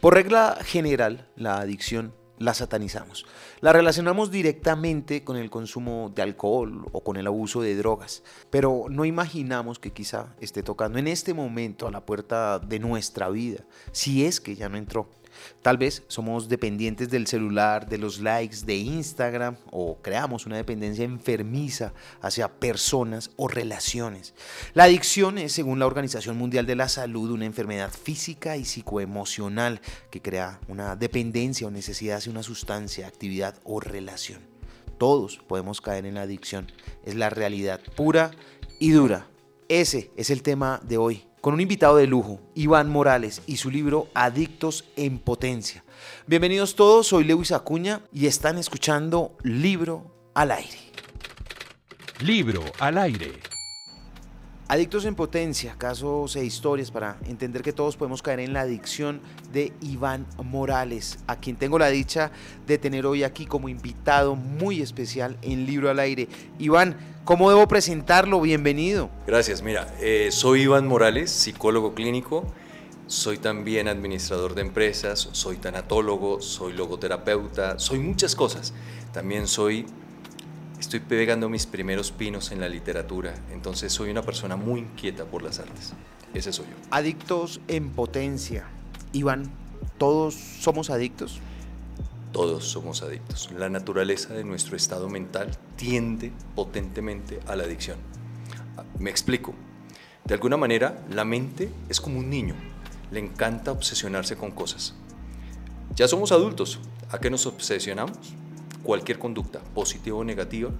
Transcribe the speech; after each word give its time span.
Por 0.00 0.14
regla 0.14 0.58
general, 0.62 1.28
la 1.36 1.58
adicción 1.58 2.12
la 2.38 2.52
satanizamos. 2.52 3.24
La 3.60 3.72
relacionamos 3.72 4.30
directamente 4.30 5.24
con 5.24 5.36
el 5.36 5.48
consumo 5.48 6.12
de 6.14 6.22
alcohol 6.22 6.86
o 6.92 7.02
con 7.02 7.16
el 7.16 7.26
abuso 7.26 7.62
de 7.62 7.76
drogas, 7.76 8.22
pero 8.50 8.86
no 8.90 9.06
imaginamos 9.06 9.78
que 9.78 9.92
quizá 9.92 10.34
esté 10.40 10.62
tocando 10.62 10.98
en 10.98 11.08
este 11.08 11.32
momento 11.32 11.86
a 11.86 11.90
la 11.90 12.04
puerta 12.04 12.58
de 12.58 12.78
nuestra 12.78 13.30
vida, 13.30 13.64
si 13.92 14.26
es 14.26 14.40
que 14.40 14.54
ya 14.54 14.68
no 14.68 14.76
entró. 14.76 15.08
Tal 15.62 15.78
vez 15.78 16.02
somos 16.08 16.48
dependientes 16.48 17.10
del 17.10 17.26
celular, 17.26 17.88
de 17.88 17.98
los 17.98 18.20
likes, 18.20 18.64
de 18.64 18.76
Instagram 18.76 19.56
o 19.70 19.98
creamos 20.02 20.46
una 20.46 20.56
dependencia 20.56 21.04
enfermiza 21.04 21.92
hacia 22.20 22.48
personas 22.48 23.30
o 23.36 23.48
relaciones. 23.48 24.34
La 24.74 24.84
adicción 24.84 25.38
es, 25.38 25.52
según 25.52 25.78
la 25.78 25.86
Organización 25.86 26.36
Mundial 26.36 26.66
de 26.66 26.76
la 26.76 26.88
Salud, 26.88 27.30
una 27.30 27.46
enfermedad 27.46 27.90
física 27.90 28.56
y 28.56 28.64
psicoemocional 28.64 29.80
que 30.10 30.22
crea 30.22 30.60
una 30.68 30.96
dependencia 30.96 31.66
o 31.66 31.70
necesidad 31.70 32.18
hacia 32.18 32.32
una 32.32 32.42
sustancia, 32.42 33.06
actividad 33.06 33.58
o 33.64 33.80
relación. 33.80 34.40
Todos 34.98 35.38
podemos 35.46 35.80
caer 35.80 36.06
en 36.06 36.14
la 36.14 36.22
adicción. 36.22 36.72
Es 37.04 37.14
la 37.14 37.30
realidad 37.30 37.80
pura 37.96 38.30
y 38.78 38.90
dura. 38.90 39.28
Ese 39.68 40.10
es 40.16 40.30
el 40.30 40.42
tema 40.42 40.80
de 40.84 40.96
hoy 40.96 41.24
con 41.46 41.54
un 41.54 41.60
invitado 41.60 41.98
de 41.98 42.08
lujo, 42.08 42.40
Iván 42.56 42.90
Morales, 42.90 43.40
y 43.46 43.58
su 43.58 43.70
libro 43.70 44.08
Adictos 44.14 44.84
en 44.96 45.20
Potencia. 45.20 45.84
Bienvenidos 46.26 46.74
todos, 46.74 47.06
soy 47.06 47.22
Lewis 47.22 47.52
Acuña 47.52 48.00
y 48.12 48.26
están 48.26 48.58
escuchando 48.58 49.36
Libro 49.44 50.32
al 50.34 50.50
Aire. 50.50 50.80
Libro 52.18 52.64
al 52.80 52.98
Aire. 52.98 53.38
Adictos 54.68 55.04
en 55.04 55.14
Potencia, 55.14 55.76
casos 55.78 56.34
e 56.34 56.44
historias 56.44 56.90
para 56.90 57.18
entender 57.28 57.62
que 57.62 57.72
todos 57.72 57.96
podemos 57.96 58.20
caer 58.20 58.40
en 58.40 58.52
la 58.52 58.62
adicción 58.62 59.20
de 59.52 59.72
Iván 59.80 60.26
Morales, 60.42 61.20
a 61.28 61.36
quien 61.36 61.54
tengo 61.54 61.78
la 61.78 61.88
dicha 61.88 62.32
de 62.66 62.76
tener 62.76 63.06
hoy 63.06 63.22
aquí 63.22 63.46
como 63.46 63.68
invitado 63.68 64.34
muy 64.34 64.82
especial 64.82 65.36
en 65.42 65.66
Libro 65.66 65.88
al 65.88 66.00
Aire. 66.00 66.28
Iván, 66.58 66.96
¿Cómo 67.26 67.50
debo 67.50 67.66
presentarlo? 67.66 68.40
Bienvenido. 68.40 69.10
Gracias. 69.26 69.60
Mira, 69.60 69.92
eh, 70.00 70.28
soy 70.30 70.62
Iván 70.62 70.86
Morales, 70.86 71.28
psicólogo 71.28 71.92
clínico. 71.92 72.44
Soy 73.08 73.38
también 73.38 73.88
administrador 73.88 74.54
de 74.54 74.62
empresas, 74.62 75.28
soy 75.32 75.56
tanatólogo, 75.56 76.40
soy 76.40 76.72
logoterapeuta, 76.72 77.80
soy 77.80 77.98
muchas 77.98 78.36
cosas. 78.36 78.74
También 79.12 79.48
soy, 79.48 79.86
estoy 80.78 81.00
pegando 81.00 81.48
mis 81.48 81.66
primeros 81.66 82.10
pinos 82.12 82.52
en 82.52 82.60
la 82.60 82.68
literatura, 82.68 83.34
entonces 83.52 83.92
soy 83.92 84.10
una 84.10 84.22
persona 84.22 84.56
muy 84.56 84.80
inquieta 84.80 85.24
por 85.24 85.42
las 85.42 85.58
artes. 85.58 85.92
Ese 86.34 86.52
soy 86.52 86.66
yo. 86.66 86.74
Adictos 86.90 87.60
en 87.68 87.90
potencia. 87.90 88.66
Iván, 89.12 89.50
¿todos 89.98 90.34
somos 90.34 90.90
adictos? 90.90 91.40
Todos 92.32 92.64
somos 92.64 93.02
adictos. 93.02 93.50
La 93.56 93.70
naturaleza 93.70 94.34
de 94.34 94.44
nuestro 94.44 94.76
estado 94.76 95.08
mental 95.08 95.50
tiende 95.76 96.32
potentemente 96.54 97.40
a 97.46 97.56
la 97.56 97.64
adicción. 97.64 97.96
Me 98.98 99.10
explico. 99.10 99.54
De 100.24 100.34
alguna 100.34 100.56
manera, 100.56 101.02
la 101.10 101.24
mente 101.24 101.70
es 101.88 102.00
como 102.00 102.18
un 102.18 102.28
niño. 102.28 102.54
Le 103.10 103.20
encanta 103.20 103.72
obsesionarse 103.72 104.36
con 104.36 104.50
cosas. 104.50 104.94
Ya 105.94 106.08
somos 106.08 106.32
adultos. 106.32 106.80
¿A 107.10 107.18
qué 107.18 107.30
nos 107.30 107.46
obsesionamos? 107.46 108.34
Cualquier 108.86 109.18
conducta, 109.18 109.58
positiva 109.74 110.16
o 110.16 110.22
negativa, 110.22 110.70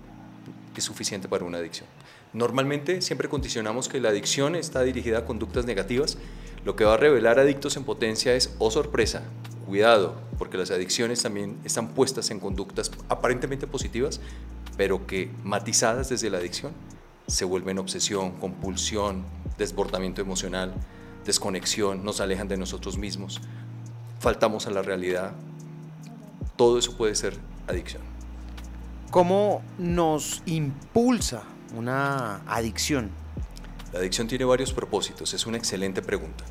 es 0.76 0.84
suficiente 0.84 1.26
para 1.26 1.44
una 1.44 1.58
adicción. 1.58 1.88
Normalmente 2.32 3.02
siempre 3.02 3.28
condicionamos 3.28 3.88
que 3.88 3.98
la 3.98 4.10
adicción 4.10 4.54
está 4.54 4.82
dirigida 4.82 5.18
a 5.18 5.24
conductas 5.24 5.66
negativas. 5.66 6.16
Lo 6.64 6.76
que 6.76 6.84
va 6.84 6.94
a 6.94 6.98
revelar 6.98 7.40
adictos 7.40 7.76
en 7.76 7.82
potencia 7.82 8.32
es, 8.36 8.54
oh 8.60 8.70
sorpresa, 8.70 9.24
cuidado, 9.66 10.14
porque 10.38 10.56
las 10.56 10.70
adicciones 10.70 11.20
también 11.20 11.58
están 11.64 11.88
puestas 11.88 12.30
en 12.30 12.38
conductas 12.38 12.92
aparentemente 13.08 13.66
positivas, 13.66 14.20
pero 14.76 15.04
que 15.08 15.32
matizadas 15.42 16.08
desde 16.08 16.30
la 16.30 16.38
adicción 16.38 16.70
se 17.26 17.44
vuelven 17.44 17.80
obsesión, 17.80 18.38
compulsión, 18.38 19.24
desbordamiento 19.58 20.20
emocional, 20.20 20.72
desconexión, 21.24 22.04
nos 22.04 22.20
alejan 22.20 22.46
de 22.46 22.56
nosotros 22.56 22.98
mismos, 22.98 23.40
faltamos 24.20 24.68
a 24.68 24.70
la 24.70 24.82
realidad. 24.82 25.32
Todo 26.54 26.78
eso 26.78 26.96
puede 26.96 27.16
ser 27.16 27.36
adicción. 27.66 28.02
¿Cómo 29.10 29.62
nos 29.78 30.42
impulsa 30.46 31.44
una 31.74 32.42
adicción? 32.46 33.10
La 33.92 34.00
adicción 34.00 34.28
tiene 34.28 34.44
varios 34.44 34.72
propósitos, 34.72 35.32
es 35.32 35.46
una 35.46 35.56
excelente 35.56 36.02
pregunta. 36.02 36.44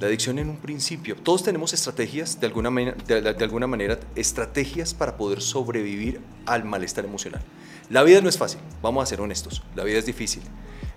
La 0.00 0.06
adicción 0.06 0.38
en 0.38 0.48
un 0.48 0.56
principio, 0.56 1.14
todos 1.14 1.42
tenemos 1.42 1.72
estrategias, 1.72 2.40
de 2.40 2.46
alguna, 2.46 2.70
de, 2.70 3.44
alguna 3.44 3.66
manera, 3.66 4.00
estrategias 4.16 4.94
para 4.94 5.16
poder 5.16 5.42
sobrevivir 5.42 6.20
al 6.46 6.64
malestar 6.64 7.04
emocional. 7.04 7.42
La 7.90 8.02
vida 8.02 8.20
no 8.20 8.28
es 8.28 8.38
fácil, 8.38 8.60
vamos 8.82 9.02
a 9.02 9.06
ser 9.06 9.20
honestos, 9.20 9.62
la 9.76 9.84
vida 9.84 9.98
es 9.98 10.06
difícil. 10.06 10.42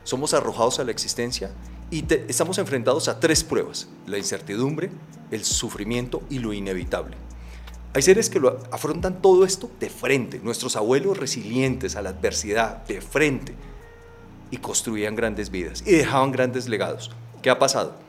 Somos 0.04 0.34
arrojados 0.34 0.80
a 0.80 0.84
la 0.84 0.92
existencia 0.92 1.52
y 1.92 2.06
estamos 2.28 2.58
enfrentados 2.58 3.08
a 3.08 3.20
tres 3.20 3.44
pruebas, 3.44 3.88
la 4.08 4.18
incertidumbre, 4.18 4.90
el 5.32 5.44
sufrimiento 5.44 6.24
y 6.30 6.40
lo 6.40 6.54
inevitable. 6.54 7.18
Hay 7.94 8.02
seres 8.02 8.30
que 8.30 8.40
lo 8.40 8.60
afrontan 8.72 9.22
todo 9.22 9.46
esto 9.46 9.70
de 9.80 9.90
frente, 9.90 10.40
nuestros 10.40 10.76
abuelos 10.76 11.18
resilientes 11.18 11.96
a 11.96 12.02
la 12.02 12.10
adversidad, 12.10 12.86
de 12.86 13.02
frente, 13.02 13.54
y 14.50 14.58
construían 14.58 15.16
grandes 15.16 15.50
vidas 15.50 15.84
y 15.86 15.92
dejaban 15.92 16.32
grandes 16.32 16.68
legados. 16.68 17.12
¿Qué 17.42 17.50
ha 17.50 17.60
pasado? 17.60 18.04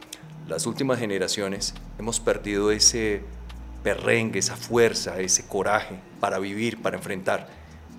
las 0.48 0.66
últimas 0.66 0.98
generaciones 0.98 1.74
hemos 1.98 2.20
perdido 2.20 2.70
ese 2.70 3.22
perrengue, 3.82 4.38
esa 4.38 4.56
fuerza, 4.56 5.20
ese 5.20 5.46
coraje 5.46 5.98
para 6.20 6.38
vivir, 6.38 6.82
para 6.82 6.96
enfrentar. 6.96 7.48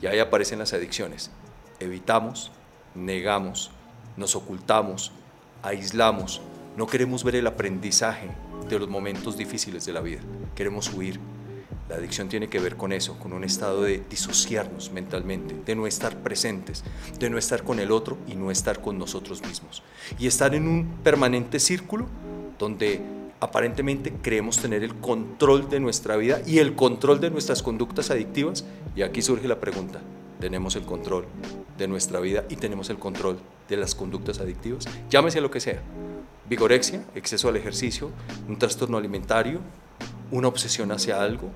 Y 0.02 0.08
ahí 0.08 0.20
aparecen 0.20 0.60
las 0.60 0.74
adicciones. 0.74 1.32
Evitamos, 1.80 2.52
negamos, 2.94 3.72
nos 4.18 4.36
ocultamos, 4.36 5.12
aislamos, 5.64 6.42
no 6.78 6.88
queremos 6.88 7.24
ver 7.24 7.36
el 7.36 7.48
aprendizaje 7.48 8.30
de 8.70 8.80
los 8.80 8.90
momentos 8.90 9.38
difíciles 9.38 9.86
de 9.86 9.94
la 9.94 10.02
vida, 10.02 10.22
queremos 10.56 10.92
huir. 10.94 11.20
La 11.88 11.98
adicción 11.98 12.30
tiene 12.30 12.50
que 12.50 12.60
ver 12.60 12.78
con 12.78 12.92
eso, 12.92 13.20
con 13.20 13.32
un 13.32 13.44
estado 13.44 13.84
de 13.84 14.04
disociarnos 14.10 14.92
mentalmente, 14.92 15.56
de 15.66 15.76
no 15.76 15.86
estar 15.86 16.18
presentes, 16.18 16.84
de 17.20 17.30
no 17.30 17.38
estar 17.38 17.64
con 17.64 17.80
el 17.80 17.92
otro 17.92 18.18
y 18.28 18.36
no 18.36 18.50
estar 18.50 18.82
con 18.82 18.98
nosotros 18.98 19.44
mismos. 19.44 19.84
Y 20.18 20.26
estar 20.26 20.56
en 20.56 20.68
un 20.68 20.98
permanente 21.04 21.60
círculo 21.60 22.08
donde 22.58 23.02
aparentemente 23.40 24.14
creemos 24.22 24.58
tener 24.58 24.84
el 24.84 24.96
control 24.96 25.70
de 25.70 25.80
nuestra 25.80 26.18
vida 26.18 26.42
y 26.48 26.58
el 26.58 26.74
control 26.74 27.20
de 27.20 27.30
nuestras 27.30 27.62
conductas 27.62 28.10
adictivas. 28.10 28.66
Y 28.96 29.04
aquí 29.04 29.22
surge 29.22 29.48
la 29.48 29.60
pregunta, 29.60 30.02
¿tenemos 30.40 30.76
el 30.76 30.84
control 30.84 31.26
de 31.78 31.88
nuestra 31.88 32.20
vida 32.20 32.46
y 32.50 32.56
tenemos 32.56 32.90
el 32.90 32.98
control 32.98 33.38
de 33.70 33.78
las 33.78 33.94
conductas 33.94 34.40
adictivas? 34.40 34.88
Llámese 35.12 35.40
lo 35.40 35.52
que 35.52 35.60
sea. 35.60 35.84
Vigorexia, 36.50 37.04
exceso 37.14 37.50
al 37.50 37.58
ejercicio, 37.58 38.10
un 38.48 38.58
trastorno 38.58 38.98
alimentario, 38.98 39.60
una 40.32 40.48
obsesión 40.48 40.92
hacia 40.92 41.22
algo, 41.22 41.50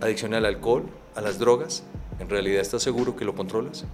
adicción 0.00 0.34
al 0.34 0.44
alcohol, 0.44 0.84
a 1.14 1.20
las 1.20 1.38
drogas. 1.38 1.82
¿En 2.18 2.28
realidad 2.28 2.60
estás 2.60 2.82
seguro 2.82 3.16
que 3.16 3.24
lo 3.24 3.34
controlas? 3.34 3.84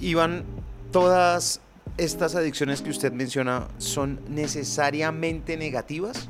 Iván, 0.00 0.44
todas 0.92 1.60
estas 1.96 2.34
adicciones 2.34 2.82
que 2.82 2.90
usted 2.90 3.12
menciona 3.12 3.68
son 3.78 4.20
necesariamente 4.28 5.56
negativas? 5.56 6.28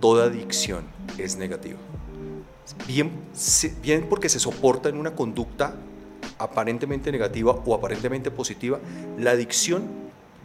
Toda 0.00 0.24
adicción 0.24 0.84
es 1.18 1.36
negativa. 1.36 1.78
Bien, 2.86 3.10
bien 3.82 4.06
porque 4.08 4.28
se 4.28 4.38
soporta 4.38 4.88
en 4.88 4.96
una 4.96 5.14
conducta 5.14 5.74
aparentemente 6.38 7.12
negativa 7.12 7.52
o 7.52 7.74
aparentemente 7.74 8.30
positiva, 8.30 8.78
la 9.18 9.32
adicción, 9.32 9.82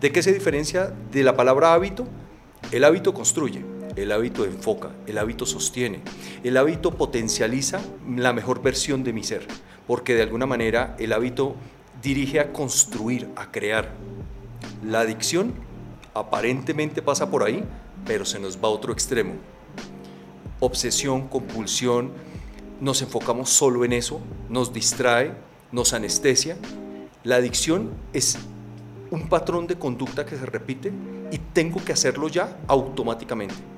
¿de 0.01 0.11
qué 0.11 0.21
se 0.21 0.33
diferencia 0.33 0.93
de 1.11 1.23
la 1.23 1.37
palabra 1.37 1.73
hábito? 1.73 2.05
El 2.71 2.83
hábito 2.83 3.13
construye, 3.13 3.63
el 3.95 4.11
hábito 4.11 4.45
enfoca, 4.45 4.91
el 5.07 5.17
hábito 5.17 5.45
sostiene, 5.45 6.01
el 6.43 6.57
hábito 6.57 6.91
potencializa 6.91 7.81
la 8.07 8.33
mejor 8.33 8.61
versión 8.61 9.03
de 9.03 9.13
mi 9.13 9.23
ser, 9.23 9.47
porque 9.87 10.15
de 10.15 10.23
alguna 10.23 10.45
manera 10.45 10.95
el 10.99 11.13
hábito 11.13 11.55
dirige 12.01 12.39
a 12.39 12.51
construir, 12.51 13.29
a 13.35 13.51
crear. 13.51 13.91
La 14.83 15.01
adicción 15.01 15.53
aparentemente 16.13 17.01
pasa 17.01 17.29
por 17.29 17.43
ahí, 17.43 17.63
pero 18.05 18.25
se 18.25 18.39
nos 18.39 18.57
va 18.57 18.67
a 18.67 18.71
otro 18.71 18.93
extremo. 18.93 19.33
Obsesión, 20.59 21.27
compulsión, 21.27 22.11
nos 22.81 23.01
enfocamos 23.01 23.49
solo 23.49 23.85
en 23.85 23.93
eso, 23.93 24.19
nos 24.49 24.73
distrae, 24.73 25.33
nos 25.71 25.93
anestesia. 25.93 26.57
La 27.23 27.37
adicción 27.37 27.91
es 28.13 28.37
un 29.09 29.27
patrón 29.29 29.67
de 29.67 29.75
conducta 29.77 30.25
que 30.25 30.37
se 30.37 30.45
repite 30.45 30.91
y 31.31 31.37
tengo 31.53 31.83
que 31.83 31.93
hacerlo 31.93 32.27
ya 32.27 32.57
automáticamente. 32.67 33.74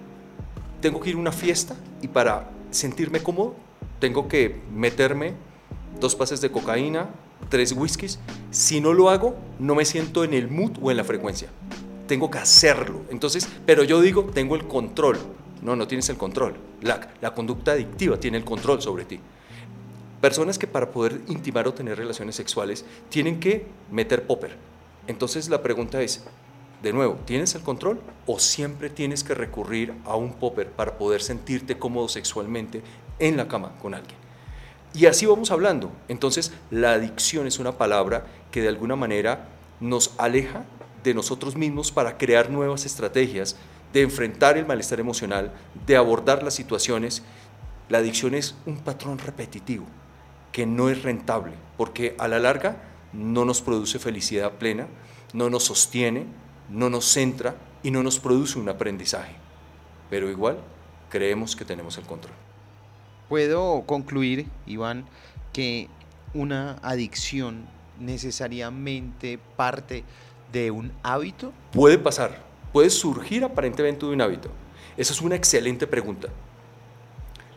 Tengo 0.81 0.99
que 0.99 1.09
ir 1.09 1.15
a 1.15 1.19
una 1.19 1.31
fiesta 1.31 1.75
y 2.01 2.07
para 2.07 2.51
sentirme 2.71 3.21
cómodo 3.21 3.55
tengo 3.99 4.27
que 4.27 4.61
meterme 4.73 5.33
dos 5.99 6.15
pases 6.15 6.41
de 6.41 6.51
cocaína, 6.51 7.09
tres 7.49 7.71
whiskies. 7.71 8.19
Si 8.51 8.79
no 8.79 8.93
lo 8.93 9.09
hago, 9.09 9.35
no 9.59 9.75
me 9.75 9.85
siento 9.85 10.23
en 10.23 10.33
el 10.33 10.49
mood 10.49 10.77
o 10.81 10.91
en 10.91 10.97
la 10.97 11.03
frecuencia. 11.03 11.49
Tengo 12.07 12.29
que 12.29 12.37
hacerlo. 12.37 13.01
Entonces, 13.09 13.47
pero 13.65 13.83
yo 13.83 14.01
digo, 14.01 14.25
tengo 14.25 14.55
el 14.55 14.67
control. 14.67 15.17
No, 15.61 15.75
no 15.75 15.87
tienes 15.87 16.09
el 16.09 16.17
control. 16.17 16.55
La, 16.81 17.11
la 17.21 17.33
conducta 17.33 17.71
adictiva 17.71 18.19
tiene 18.19 18.37
el 18.37 18.45
control 18.45 18.81
sobre 18.81 19.05
ti. 19.05 19.19
Personas 20.21 20.57
que 20.57 20.67
para 20.67 20.91
poder 20.91 21.21
intimar 21.27 21.67
o 21.67 21.73
tener 21.73 21.97
relaciones 21.97 22.35
sexuales 22.35 22.85
tienen 23.09 23.39
que 23.39 23.65
meter 23.91 24.25
popper. 24.25 24.55
Entonces 25.07 25.49
la 25.49 25.61
pregunta 25.61 26.01
es, 26.01 26.23
de 26.81 26.93
nuevo, 26.93 27.17
¿tienes 27.25 27.55
el 27.55 27.61
control 27.61 27.99
o 28.25 28.39
siempre 28.39 28.89
tienes 28.89 29.23
que 29.23 29.33
recurrir 29.33 29.93
a 30.05 30.15
un 30.15 30.33
popper 30.33 30.71
para 30.71 30.97
poder 30.97 31.21
sentirte 31.21 31.77
cómodo 31.77 32.07
sexualmente 32.07 32.83
en 33.19 33.35
la 33.37 33.47
cama 33.47 33.73
con 33.81 33.93
alguien? 33.93 34.17
Y 34.93 35.05
así 35.05 35.25
vamos 35.25 35.51
hablando. 35.51 35.91
Entonces, 36.07 36.53
la 36.71 36.93
adicción 36.93 37.47
es 37.47 37.59
una 37.59 37.77
palabra 37.77 38.25
que 38.51 38.61
de 38.61 38.67
alguna 38.67 38.95
manera 38.95 39.49
nos 39.79 40.13
aleja 40.17 40.65
de 41.03 41.13
nosotros 41.13 41.55
mismos 41.55 41.91
para 41.91 42.17
crear 42.17 42.49
nuevas 42.49 42.85
estrategias 42.85 43.55
de 43.93 44.01
enfrentar 44.01 44.57
el 44.57 44.65
malestar 44.65 44.99
emocional, 44.99 45.53
de 45.85 45.95
abordar 45.95 46.43
las 46.43 46.53
situaciones. 46.53 47.23
La 47.89 47.99
adicción 47.99 48.33
es 48.33 48.55
un 48.65 48.77
patrón 48.77 49.17
repetitivo 49.17 49.85
que 50.51 50.65
no 50.65 50.89
es 50.89 51.03
rentable, 51.03 51.53
porque 51.77 52.15
a 52.17 52.27
la 52.27 52.39
larga 52.39 52.83
no 53.13 53.45
nos 53.45 53.61
produce 53.61 53.99
felicidad 53.99 54.53
plena, 54.53 54.87
no 55.33 55.49
nos 55.49 55.65
sostiene, 55.65 56.25
no 56.69 56.89
nos 56.89 57.05
centra 57.05 57.55
y 57.83 57.91
no 57.91 58.03
nos 58.03 58.19
produce 58.19 58.59
un 58.59 58.69
aprendizaje. 58.69 59.35
Pero 60.09 60.29
igual 60.29 60.57
creemos 61.09 61.55
que 61.55 61.65
tenemos 61.65 61.97
el 61.97 62.05
control. 62.05 62.33
Puedo 63.29 63.83
concluir, 63.85 64.47
Iván, 64.65 65.05
que 65.53 65.89
una 66.33 66.77
adicción 66.81 67.65
necesariamente 67.99 69.39
parte 69.55 70.03
de 70.51 70.71
un 70.71 70.91
hábito? 71.03 71.51
Puede 71.71 71.97
pasar, 71.97 72.41
puede 72.71 72.89
surgir 72.89 73.43
aparentemente 73.43 74.05
de 74.05 74.11
un 74.13 74.21
hábito. 74.21 74.49
Esa 74.95 75.13
es 75.13 75.21
una 75.21 75.35
excelente 75.35 75.87
pregunta. 75.87 76.29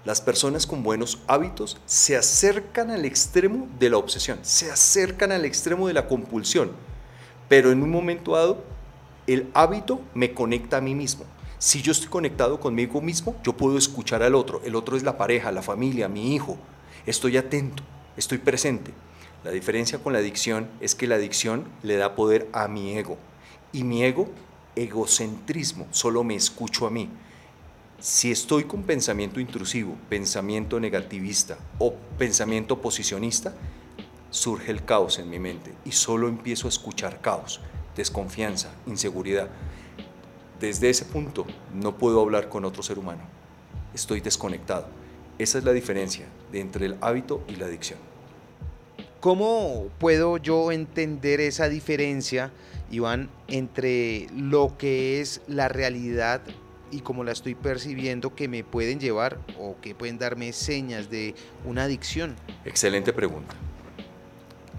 Las 0.05 0.21
personas 0.21 0.67
con 0.67 0.83
buenos 0.83 1.19
hábitos 1.27 1.77
se 1.85 2.17
acercan 2.17 2.91
al 2.91 3.05
extremo 3.05 3.69
de 3.79 3.91
la 3.91 3.99
obsesión, 3.99 4.39
se 4.43 4.71
acercan 4.71 5.31
al 5.31 5.45
extremo 5.45 5.87
de 5.89 5.95
la 5.95 6.09
compulsión, 6.09 6.73
pero 7.49 7.71
en 7.71 7.83
un 7.83 7.91
momento 7.91 8.33
dado 8.33 8.65
el 9.35 9.50
hábito 9.55 10.00
me 10.15 10.35
conecta 10.35 10.79
a 10.79 10.81
mí 10.81 10.94
mismo. 10.94 11.25
Si 11.59 11.82
yo 11.82 11.93
estoy 11.93 12.09
conectado 12.09 12.59
conmigo 12.59 13.00
mismo, 13.00 13.37
yo 13.44 13.56
puedo 13.56 13.77
escuchar 13.77 14.23
al 14.23 14.35
otro. 14.35 14.62
El 14.65 14.75
otro 14.75 14.97
es 14.97 15.03
la 15.03 15.19
pareja, 15.19 15.53
la 15.53 15.62
familia, 15.62 16.09
mi 16.09 16.35
hijo. 16.35 16.56
Estoy 17.06 17.37
atento, 17.37 17.82
estoy 18.17 18.38
presente. 18.38 18.93
La 19.44 19.50
diferencia 19.50 19.99
con 20.03 20.12
la 20.12 20.21
adicción 20.21 20.69
es 20.81 20.94
que 20.94 21.06
la 21.06 21.17
adicción 21.17 21.65
le 21.82 21.97
da 21.97 22.15
poder 22.15 22.49
a 22.53 22.67
mi 22.67 22.97
ego. 22.97 23.19
Y 23.73 23.85
mi 23.85 24.03
ego, 24.03 24.29
egocentrismo, 24.75 25.87
solo 25.91 26.25
me 26.25 26.35
escucho 26.35 26.87
a 26.87 26.91
mí. 26.91 27.11
Si 28.00 28.31
estoy 28.31 28.65
con 28.65 28.83
pensamiento 28.83 29.38
intrusivo, 29.38 29.94
pensamiento 30.09 30.81
negativista 30.81 31.59
o 31.79 31.94
pensamiento 32.19 32.81
posicionista, 32.81 33.55
surge 34.31 34.71
el 34.71 34.85
caos 34.85 35.19
en 35.19 35.29
mi 35.29 35.38
mente 35.38 35.75
y 35.85 35.93
solo 35.93 36.29
empiezo 36.29 36.67
a 36.67 36.71
escuchar 36.71 37.21
caos, 37.21 37.61
desconfianza, 38.00 38.70
inseguridad. 38.87 39.49
Desde 40.58 40.91
ese 40.91 41.05
punto 41.05 41.47
no 41.73 41.97
puedo 41.97 42.20
hablar 42.20 42.49
con 42.49 42.64
otro 42.64 42.82
ser 42.82 42.99
humano. 42.99 43.23
Estoy 43.94 44.20
desconectado. 44.20 44.88
Esa 45.38 45.58
es 45.58 45.64
la 45.64 45.73
diferencia 45.73 46.26
entre 46.52 46.87
el 46.87 46.97
hábito 47.00 47.43
y 47.49 47.56
la 47.56 47.67
adicción. 47.67 47.99
¿Cómo 49.20 49.88
puedo 49.99 50.38
yo 50.38 50.73
entender 50.73 51.41
esa 51.41 51.69
diferencia, 51.69 52.50
Iván, 52.91 53.31
entre 53.49 54.26
lo 54.35 54.76
que 54.79 55.20
es 55.20 55.43
la 55.47 55.69
realidad 55.69 56.41
y 56.91 57.00
cómo 57.00 57.23
la 57.23 57.32
estoy 57.32 57.55
percibiendo 57.55 58.35
que 58.35 58.49
me 58.49 58.64
pueden 58.64 58.99
llevar 58.99 59.38
o 59.58 59.76
que 59.81 59.94
pueden 59.94 60.19
darme 60.19 60.52
señas 60.52 61.11
de 61.11 61.35
una 61.67 61.85
adicción? 61.85 62.35
Excelente 62.64 63.12
pregunta. 63.12 63.55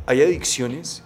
Hay 0.07 0.21
adicciones 0.21 1.03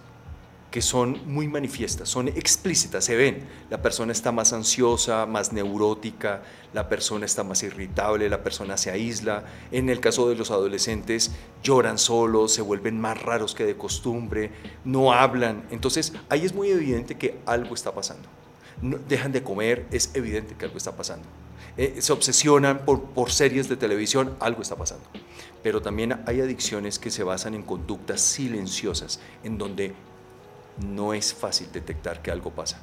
que 0.76 0.82
son 0.82 1.22
muy 1.24 1.48
manifiestas, 1.48 2.06
son 2.06 2.28
explícitas, 2.28 3.02
se 3.02 3.16
ven. 3.16 3.48
La 3.70 3.80
persona 3.80 4.12
está 4.12 4.30
más 4.30 4.52
ansiosa, 4.52 5.24
más 5.24 5.50
neurótica, 5.50 6.42
la 6.74 6.86
persona 6.86 7.24
está 7.24 7.42
más 7.44 7.62
irritable, 7.62 8.28
la 8.28 8.42
persona 8.42 8.76
se 8.76 8.90
aísla. 8.90 9.46
En 9.72 9.88
el 9.88 10.00
caso 10.00 10.28
de 10.28 10.34
los 10.34 10.50
adolescentes, 10.50 11.30
lloran 11.62 11.96
solos, 11.96 12.52
se 12.52 12.60
vuelven 12.60 13.00
más 13.00 13.22
raros 13.22 13.54
que 13.54 13.64
de 13.64 13.78
costumbre, 13.78 14.50
no 14.84 15.14
hablan. 15.14 15.64
Entonces, 15.70 16.12
ahí 16.28 16.44
es 16.44 16.52
muy 16.52 16.68
evidente 16.68 17.14
que 17.14 17.38
algo 17.46 17.74
está 17.74 17.94
pasando. 17.94 18.28
dejan 19.08 19.32
de 19.32 19.42
comer, 19.42 19.86
es 19.90 20.10
evidente 20.12 20.56
que 20.56 20.66
algo 20.66 20.76
está 20.76 20.94
pasando. 20.94 21.26
Eh, 21.78 21.96
se 22.00 22.12
obsesionan 22.12 22.84
por, 22.84 23.02
por 23.02 23.30
series 23.30 23.66
de 23.70 23.78
televisión, 23.78 24.36
algo 24.40 24.60
está 24.60 24.76
pasando. 24.76 25.06
Pero 25.62 25.80
también 25.80 26.22
hay 26.26 26.42
adicciones 26.42 26.98
que 26.98 27.10
se 27.10 27.22
basan 27.22 27.54
en 27.54 27.62
conductas 27.62 28.20
silenciosas, 28.20 29.20
en 29.42 29.56
donde 29.56 29.94
no 30.78 31.14
es 31.14 31.34
fácil 31.34 31.68
detectar 31.72 32.22
que 32.22 32.30
algo 32.30 32.50
pasa. 32.50 32.80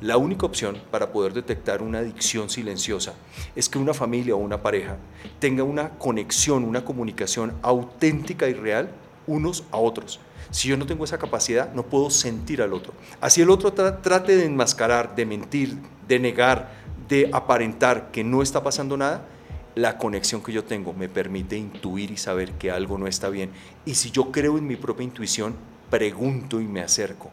La 0.00 0.18
única 0.18 0.44
opción 0.44 0.82
para 0.90 1.10
poder 1.10 1.32
detectar 1.32 1.80
una 1.80 2.00
adicción 2.00 2.50
silenciosa 2.50 3.14
es 3.54 3.68
que 3.68 3.78
una 3.78 3.94
familia 3.94 4.34
o 4.34 4.38
una 4.38 4.62
pareja 4.62 4.98
tenga 5.38 5.62
una 5.62 5.90
conexión, 5.98 6.64
una 6.64 6.84
comunicación 6.84 7.54
auténtica 7.62 8.46
y 8.46 8.52
real 8.52 8.90
unos 9.26 9.64
a 9.70 9.78
otros. 9.78 10.20
Si 10.50 10.68
yo 10.68 10.76
no 10.76 10.86
tengo 10.86 11.04
esa 11.04 11.18
capacidad, 11.18 11.72
no 11.72 11.84
puedo 11.84 12.10
sentir 12.10 12.60
al 12.60 12.72
otro. 12.74 12.92
Así 13.20 13.40
el 13.40 13.50
otro 13.50 13.72
trate 13.72 14.36
de 14.36 14.44
enmascarar, 14.44 15.16
de 15.16 15.26
mentir, 15.26 15.78
de 16.06 16.18
negar, 16.18 16.72
de 17.08 17.30
aparentar 17.32 18.10
que 18.10 18.22
no 18.22 18.42
está 18.42 18.62
pasando 18.62 18.96
nada, 18.96 19.26
la 19.74 19.98
conexión 19.98 20.42
que 20.42 20.52
yo 20.52 20.64
tengo 20.64 20.92
me 20.92 21.08
permite 21.08 21.56
intuir 21.56 22.10
y 22.10 22.16
saber 22.16 22.52
que 22.52 22.70
algo 22.70 22.98
no 22.98 23.06
está 23.06 23.28
bien. 23.28 23.50
Y 23.84 23.94
si 23.94 24.10
yo 24.10 24.30
creo 24.30 24.56
en 24.58 24.66
mi 24.66 24.76
propia 24.76 25.04
intuición, 25.04 25.54
pregunto 25.90 26.60
y 26.60 26.66
me 26.66 26.82
acerco. 26.82 27.30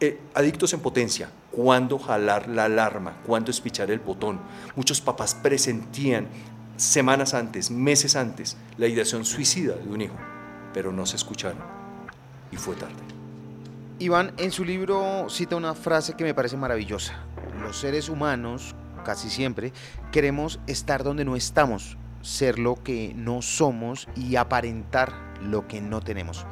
Eh, 0.00 0.20
adictos 0.34 0.72
en 0.72 0.80
potencia, 0.80 1.30
¿cuándo 1.50 1.98
jalar 1.98 2.48
la 2.48 2.64
alarma? 2.64 3.16
¿Cuándo 3.26 3.50
espichar 3.50 3.90
el 3.90 4.00
botón? 4.00 4.40
Muchos 4.76 5.00
papás 5.00 5.34
presentían 5.34 6.26
semanas 6.76 7.34
antes, 7.34 7.70
meses 7.70 8.16
antes, 8.16 8.56
la 8.76 8.86
ideación 8.86 9.24
suicida 9.24 9.76
de 9.76 9.88
un 9.88 10.00
hijo, 10.00 10.16
pero 10.72 10.92
no 10.92 11.06
se 11.06 11.16
escucharon 11.16 11.62
y 12.50 12.56
fue 12.56 12.74
tarde. 12.76 12.94
Iván 13.98 14.32
en 14.38 14.50
su 14.50 14.64
libro 14.64 15.26
cita 15.28 15.56
una 15.56 15.74
frase 15.74 16.14
que 16.14 16.24
me 16.24 16.34
parece 16.34 16.56
maravillosa. 16.56 17.14
Los 17.62 17.78
seres 17.78 18.08
humanos, 18.08 18.74
casi 19.04 19.30
siempre, 19.30 19.72
queremos 20.10 20.58
estar 20.66 21.04
donde 21.04 21.24
no 21.24 21.36
estamos, 21.36 21.96
ser 22.22 22.58
lo 22.58 22.82
que 22.82 23.12
no 23.14 23.42
somos 23.42 24.08
y 24.16 24.36
aparentar 24.36 25.23
lo 25.42 25.66
que 25.66 25.80
no 25.80 26.00
tenemos. 26.00 26.46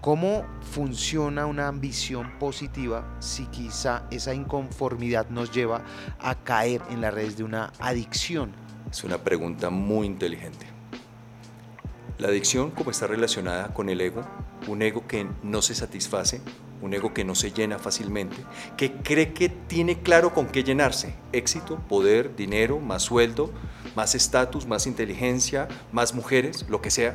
¿Cómo 0.00 0.44
funciona 0.72 1.46
una 1.46 1.68
ambición 1.68 2.38
positiva 2.38 3.16
si 3.18 3.46
quizá 3.46 4.04
esa 4.10 4.32
inconformidad 4.32 5.28
nos 5.28 5.50
lleva 5.50 5.82
a 6.20 6.36
caer 6.36 6.82
en 6.90 7.00
las 7.00 7.12
redes 7.12 7.36
de 7.36 7.44
una 7.44 7.72
adicción? 7.80 8.52
Es 8.90 9.02
una 9.04 9.18
pregunta 9.18 9.70
muy 9.70 10.06
inteligente. 10.06 10.66
La 12.18 12.28
adicción, 12.28 12.70
como 12.70 12.90
está 12.90 13.06
relacionada 13.06 13.74
con 13.74 13.88
el 13.88 14.00
ego, 14.00 14.22
un 14.66 14.82
ego 14.82 15.06
que 15.06 15.26
no 15.42 15.62
se 15.62 15.74
satisface, 15.74 16.40
un 16.80 16.94
ego 16.94 17.12
que 17.12 17.24
no 17.24 17.34
se 17.34 17.52
llena 17.52 17.78
fácilmente, 17.78 18.36
que 18.76 18.92
cree 18.92 19.32
que 19.32 19.48
tiene 19.48 20.00
claro 20.00 20.32
con 20.32 20.46
qué 20.46 20.64
llenarse, 20.64 21.14
éxito, 21.32 21.78
poder, 21.88 22.34
dinero, 22.36 22.78
más 22.78 23.02
sueldo, 23.02 23.52
más 23.94 24.14
estatus, 24.14 24.66
más 24.66 24.86
inteligencia, 24.86 25.68
más 25.92 26.14
mujeres, 26.14 26.66
lo 26.68 26.80
que 26.80 26.90
sea, 26.90 27.14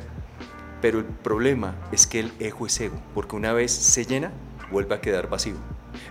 pero 0.80 0.98
el 0.98 1.04
problema 1.04 1.76
es 1.92 2.06
que 2.06 2.20
el 2.20 2.32
ego 2.40 2.66
es 2.66 2.80
ego, 2.80 3.00
porque 3.14 3.36
una 3.36 3.52
vez 3.52 3.72
se 3.72 4.04
llena, 4.04 4.32
vuelve 4.70 4.94
a 4.94 5.00
quedar 5.00 5.28
vacío. 5.28 5.56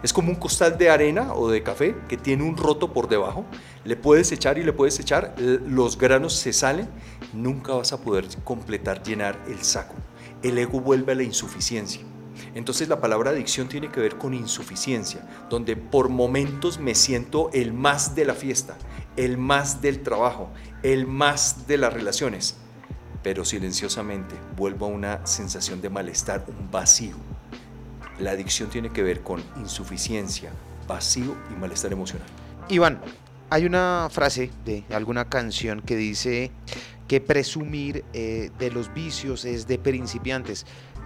Es 0.02 0.14
como 0.14 0.30
un 0.30 0.36
costal 0.36 0.78
de 0.78 0.90
arena 0.90 1.34
o 1.34 1.50
de 1.50 1.64
café 1.64 1.96
que 2.08 2.18
tiene 2.18 2.44
un 2.44 2.58
roto 2.58 2.94
por 2.94 3.08
debajo. 3.08 3.46
Le 3.84 3.96
puedes 3.96 4.32
echar 4.32 4.58
y 4.58 4.64
le 4.64 4.74
puedes 4.74 5.00
echar, 5.00 5.36
los 5.38 5.98
granos 5.98 6.34
se 6.34 6.54
salen, 6.54 6.88
nunca 7.34 7.74
vas 7.74 7.94
a 7.94 8.02
poder 8.02 8.26
completar, 8.44 9.04
llenar 9.04 9.38
el 9.48 9.62
saco. 9.64 9.96
El 10.42 10.58
ego 10.58 10.80
vuelve 10.80 11.12
a 11.12 11.16
la 11.16 11.24
insuficiencia. 11.24 12.02
Entonces 12.56 12.88
la 12.88 13.00
palabra 13.00 13.32
adicción 13.32 13.68
tiene 13.68 13.90
que 13.90 14.00
ver 14.00 14.18
con 14.18 14.34
insuficiencia, 14.34 15.28
donde 15.50 15.76
por 15.76 16.10
momentos 16.10 16.80
me 16.80 16.96
siento 16.96 17.50
el 17.54 17.74
más 17.74 18.16
de 18.16 18.26
la 18.26 18.34
fiesta, 18.34 18.78
el 19.16 19.38
más 19.38 19.82
del 19.82 20.02
trabajo, 20.02 20.50
el 20.84 21.08
más 21.08 21.68
de 21.68 21.78
las 21.78 21.94
relaciones, 21.94 22.58
pero 23.24 23.46
silenciosamente 23.46 24.36
vuelvo 24.56 24.86
a 24.86 24.90
una 24.90 25.26
sensación 25.26 25.82
de 25.82 25.90
malestar, 25.90 26.46
un 26.48 26.70
vacío. 26.70 27.16
La 28.20 28.32
adicción 28.32 28.70
tiene 28.70 28.92
que 28.92 29.02
ver 29.02 29.22
con 29.22 29.42
insuficiencia, 29.58 30.52
vacío 30.88 31.36
y 31.50 31.60
malestar 31.60 31.92
emocional. 31.94 32.28
Iván, 32.70 33.00
hay 33.50 33.66
una 33.66 34.08
frase 34.12 34.52
de 34.66 34.84
alguna 34.92 35.26
canción 35.26 35.82
que 35.82 35.96
dice 35.96 36.52
que 37.14 37.22
presumir 37.22 38.04
eh, 38.14 38.50
de 38.58 38.72
los 38.72 38.92
vicios 38.92 39.46
es 39.46 39.68
de 39.68 39.78
principiantes. 39.78 40.66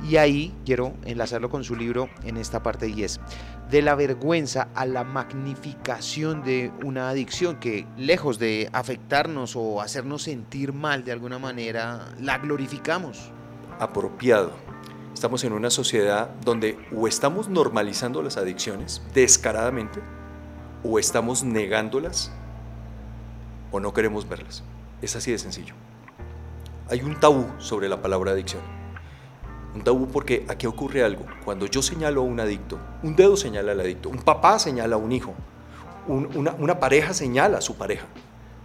Y 0.10 0.16
ahí 0.16 0.56
quiero 0.66 0.94
enlazarlo 1.04 1.50
con 1.50 1.66
su 1.66 1.76
libro 1.76 2.08
en 2.24 2.38
esta 2.38 2.64
parte 2.64 2.86
10, 2.86 3.20
de 3.70 3.82
la 3.82 3.94
vergüenza 3.94 4.70
a 4.74 4.86
la 4.86 5.04
magnificación 5.04 6.44
de 6.44 6.72
una 6.82 7.10
adicción 7.10 7.60
que 7.60 7.86
lejos 7.98 8.40
de 8.40 8.70
afectarnos 8.72 9.58
o 9.58 9.82
hacernos 9.82 10.24
sentir 10.24 10.72
mal 10.72 11.04
de 11.04 11.12
alguna 11.12 11.40
manera, 11.40 12.16
la 12.22 12.38
glorificamos. 12.38 13.34
Apropiado. 13.78 14.54
Estamos 15.14 15.44
en 15.44 15.52
una 15.52 15.70
sociedad 15.70 16.30
donde 16.46 16.78
o 16.96 17.06
estamos 17.10 17.50
normalizando 17.50 18.22
las 18.22 18.38
adicciones 18.38 19.02
descaradamente 19.14 20.00
o 20.86 21.00
estamos 21.00 21.44
negándolas 21.44 22.32
o 23.72 23.82
no 23.82 23.94
queremos 23.94 24.30
verlas. 24.30 24.64
Es 25.02 25.18
así 25.18 25.32
de 25.32 25.38
sencillo. 25.38 25.74
Hay 26.90 27.02
un 27.02 27.20
tabú 27.20 27.46
sobre 27.60 27.90
la 27.90 28.02
palabra 28.02 28.32
adicción. 28.32 28.62
Un 29.76 29.84
tabú 29.84 30.08
porque 30.08 30.46
aquí 30.48 30.68
ocurre 30.68 31.04
algo. 31.04 31.26
Cuando 31.44 31.66
yo 31.66 31.82
señalo 31.82 32.22
a 32.22 32.24
un 32.24 32.40
adicto, 32.40 32.80
un 33.04 33.16
dedo 33.16 33.36
señala 33.36 33.74
al 33.74 33.80
adicto, 33.82 34.10
un 34.10 34.20
papá 34.20 34.58
señala 34.58 34.96
a 34.96 34.98
un 34.98 35.12
hijo, 35.12 35.34
una, 36.08 36.80
pareja 36.80 37.14
señala 37.14 37.58
a 37.58 37.62
su 37.62 37.76
pareja 37.76 38.06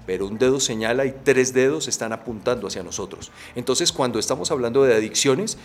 pero 0.07 0.27
un 0.27 0.39
dedo 0.39 0.59
señala 0.59 1.07
y 1.07 1.13
tres 1.25 1.53
dedos 1.53 1.87
están 1.87 2.13
apuntando 2.13 2.67
hacia 2.67 2.83
nosotros. 2.83 3.31
Entonces, 3.55 3.93
cuando 3.93 4.19
estamos 4.19 4.51
hablando 4.51 4.83
de 4.83 4.95
adicciones, 4.95 5.59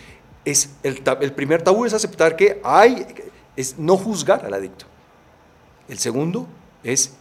es 0.45 0.75
el, 0.83 1.01
el, 1.21 1.33
primer 1.33 1.63
tabú 1.63 1.85
es 1.85 1.93
aceptar 1.93 2.35
que 2.35 2.61
hay, 2.63 3.07
es 3.55 3.79
no 3.79 3.97
juzgar 3.97 4.45
al 4.45 4.53
adicto. 4.53 4.85
El 5.89 5.97
segundo 5.97 6.47
es, 6.83 7.13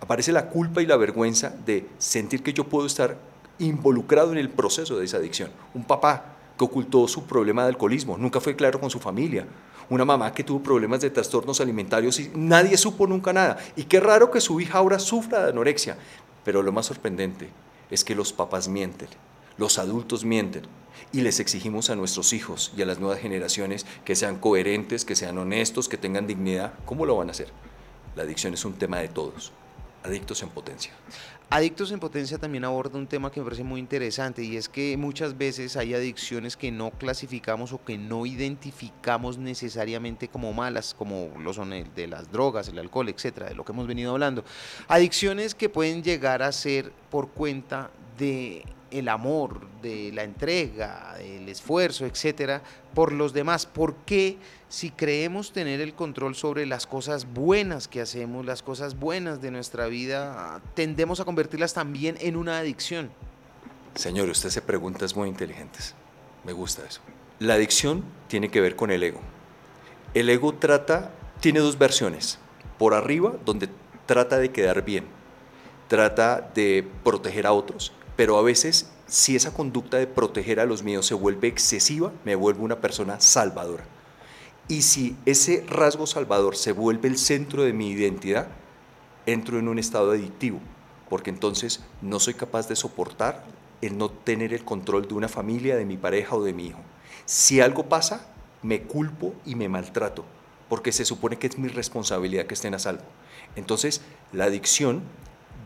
aparece 0.00 0.32
la 0.32 0.48
culpa 0.48 0.82
y 0.82 0.86
la 0.86 0.96
vergüenza 0.96 1.54
de 1.64 1.86
sentir 1.98 2.42
que 2.42 2.52
yo 2.52 2.64
puedo 2.64 2.86
estar 2.86 3.16
involucrado 3.58 4.32
en 4.32 4.38
el 4.38 4.50
proceso 4.50 4.98
de 4.98 5.04
esa 5.04 5.18
adicción. 5.18 5.50
Un 5.74 5.84
papá 5.84 6.36
que 6.58 6.64
ocultó 6.64 7.06
su 7.08 7.24
problema 7.24 7.62
de 7.62 7.68
alcoholismo, 7.68 8.16
nunca 8.16 8.40
fue 8.40 8.56
claro 8.56 8.80
con 8.80 8.90
su 8.90 8.98
familia. 8.98 9.46
Una 9.88 10.04
mamá 10.04 10.32
que 10.32 10.42
tuvo 10.42 10.62
problemas 10.62 11.00
de 11.00 11.10
trastornos 11.10 11.60
alimentarios 11.60 12.18
y 12.18 12.30
nadie 12.34 12.76
supo 12.76 13.06
nunca 13.06 13.32
nada. 13.32 13.58
Y 13.76 13.84
qué 13.84 14.00
raro 14.00 14.30
que 14.30 14.40
su 14.40 14.60
hija 14.60 14.78
ahora 14.78 14.98
sufra 14.98 15.44
de 15.44 15.50
anorexia. 15.50 15.96
Pero 16.44 16.62
lo 16.62 16.72
más 16.72 16.86
sorprendente 16.86 17.50
es 17.90 18.04
que 18.04 18.14
los 18.14 18.32
papás 18.32 18.68
mienten, 18.68 19.08
los 19.58 19.78
adultos 19.78 20.24
mienten. 20.24 20.62
Y 21.12 21.20
les 21.20 21.40
exigimos 21.40 21.90
a 21.90 21.94
nuestros 21.94 22.32
hijos 22.32 22.72
y 22.76 22.82
a 22.82 22.86
las 22.86 22.98
nuevas 22.98 23.20
generaciones 23.20 23.86
que 24.04 24.16
sean 24.16 24.38
coherentes, 24.38 25.04
que 25.04 25.14
sean 25.14 25.38
honestos, 25.38 25.88
que 25.88 25.98
tengan 25.98 26.26
dignidad. 26.26 26.72
¿Cómo 26.84 27.06
lo 27.06 27.16
van 27.16 27.28
a 27.28 27.32
hacer? 27.32 27.48
La 28.16 28.22
adicción 28.22 28.54
es 28.54 28.64
un 28.64 28.74
tema 28.74 28.98
de 28.98 29.08
todos. 29.08 29.52
Adictos 30.06 30.40
en 30.42 30.50
potencia. 30.50 30.92
Adictos 31.50 31.90
en 31.90 32.00
Potencia 32.00 32.38
también 32.38 32.64
aborda 32.64 32.96
un 32.96 33.06
tema 33.08 33.30
que 33.30 33.40
me 33.40 33.44
parece 33.44 33.64
muy 33.64 33.80
interesante 33.80 34.42
y 34.42 34.56
es 34.56 34.68
que 34.68 34.96
muchas 34.96 35.36
veces 35.36 35.76
hay 35.76 35.94
adicciones 35.94 36.56
que 36.56 36.70
no 36.70 36.90
clasificamos 36.90 37.72
o 37.72 37.84
que 37.84 37.98
no 37.98 38.24
identificamos 38.24 39.38
necesariamente 39.38 40.28
como 40.28 40.52
malas, 40.52 40.94
como 40.94 41.30
lo 41.40 41.52
son 41.52 41.72
el 41.72 41.92
de 41.94 42.06
las 42.06 42.30
drogas, 42.30 42.68
el 42.68 42.78
alcohol, 42.78 43.08
etcétera, 43.08 43.48
de 43.48 43.54
lo 43.54 43.64
que 43.64 43.72
hemos 43.72 43.86
venido 43.86 44.12
hablando. 44.12 44.44
Adicciones 44.86 45.54
que 45.54 45.68
pueden 45.68 46.02
llegar 46.02 46.42
a 46.42 46.52
ser 46.52 46.92
por 47.10 47.30
cuenta 47.30 47.90
de 48.16 48.64
el 48.90 49.08
amor, 49.08 49.66
de 49.82 50.10
la 50.12 50.22
entrega, 50.22 51.14
del 51.18 51.48
esfuerzo, 51.48 52.06
etcétera, 52.06 52.62
por 52.94 53.12
los 53.12 53.32
demás. 53.32 53.66
¿Por 53.66 53.94
qué 54.06 54.38
si 54.68 54.90
creemos 54.90 55.52
tener 55.52 55.80
el 55.80 55.94
control 55.94 56.34
sobre 56.34 56.66
las 56.66 56.86
cosas 56.86 57.32
buenas 57.32 57.88
que 57.88 58.00
hacemos, 58.00 58.44
las 58.46 58.62
cosas 58.62 58.98
buenas 58.98 59.40
de 59.40 59.50
nuestra 59.50 59.86
vida, 59.86 60.60
tendemos 60.74 61.20
a 61.20 61.24
convertirlas 61.24 61.74
también 61.74 62.16
en 62.20 62.36
una 62.36 62.58
adicción? 62.58 63.10
Señor, 63.94 64.28
usted 64.28 64.50
se 64.50 64.62
preguntas 64.62 65.16
muy 65.16 65.28
inteligentes. 65.28 65.94
Me 66.44 66.52
gusta 66.52 66.84
eso. 66.86 67.00
La 67.38 67.54
adicción 67.54 68.04
tiene 68.28 68.50
que 68.50 68.60
ver 68.60 68.76
con 68.76 68.90
el 68.90 69.02
ego. 69.02 69.20
El 70.14 70.28
ego 70.30 70.54
trata, 70.54 71.10
tiene 71.40 71.60
dos 71.60 71.78
versiones. 71.78 72.38
Por 72.78 72.94
arriba, 72.94 73.34
donde 73.44 73.68
trata 74.06 74.38
de 74.38 74.52
quedar 74.52 74.84
bien, 74.84 75.06
trata 75.88 76.50
de 76.54 76.86
proteger 77.04 77.46
a 77.46 77.52
otros, 77.52 77.92
pero 78.16 78.38
a 78.38 78.42
veces 78.42 78.90
si 79.06 79.36
esa 79.36 79.52
conducta 79.52 79.98
de 79.98 80.06
proteger 80.06 80.58
a 80.58 80.66
los 80.66 80.82
míos 80.82 81.06
se 81.06 81.14
vuelve 81.14 81.48
excesiva, 81.48 82.12
me 82.24 82.34
vuelvo 82.34 82.64
una 82.64 82.80
persona 82.80 83.20
salvadora. 83.20 83.84
Y 84.68 84.82
si 84.82 85.16
ese 85.26 85.64
rasgo 85.68 86.06
salvador 86.06 86.56
se 86.56 86.72
vuelve 86.72 87.08
el 87.08 87.18
centro 87.18 87.62
de 87.62 87.72
mi 87.72 87.90
identidad, 87.90 88.48
entro 89.26 89.58
en 89.58 89.68
un 89.68 89.78
estado 89.78 90.10
adictivo, 90.10 90.58
porque 91.08 91.30
entonces 91.30 91.84
no 92.02 92.18
soy 92.18 92.34
capaz 92.34 92.68
de 92.68 92.74
soportar 92.74 93.44
el 93.80 93.96
no 93.96 94.10
tener 94.10 94.54
el 94.54 94.64
control 94.64 95.06
de 95.06 95.14
una 95.14 95.28
familia, 95.28 95.76
de 95.76 95.84
mi 95.84 95.96
pareja 95.96 96.34
o 96.34 96.42
de 96.42 96.52
mi 96.52 96.66
hijo. 96.66 96.80
Si 97.26 97.60
algo 97.60 97.88
pasa, 97.88 98.26
me 98.62 98.82
culpo 98.82 99.34
y 99.44 99.54
me 99.54 99.68
maltrato, 99.68 100.24
porque 100.68 100.90
se 100.90 101.04
supone 101.04 101.38
que 101.38 101.46
es 101.46 101.58
mi 101.58 101.68
responsabilidad 101.68 102.46
que 102.46 102.54
estén 102.54 102.74
a 102.74 102.78
salvo. 102.78 103.04
Entonces, 103.54 104.00
la 104.32 104.46
adicción 104.46 105.02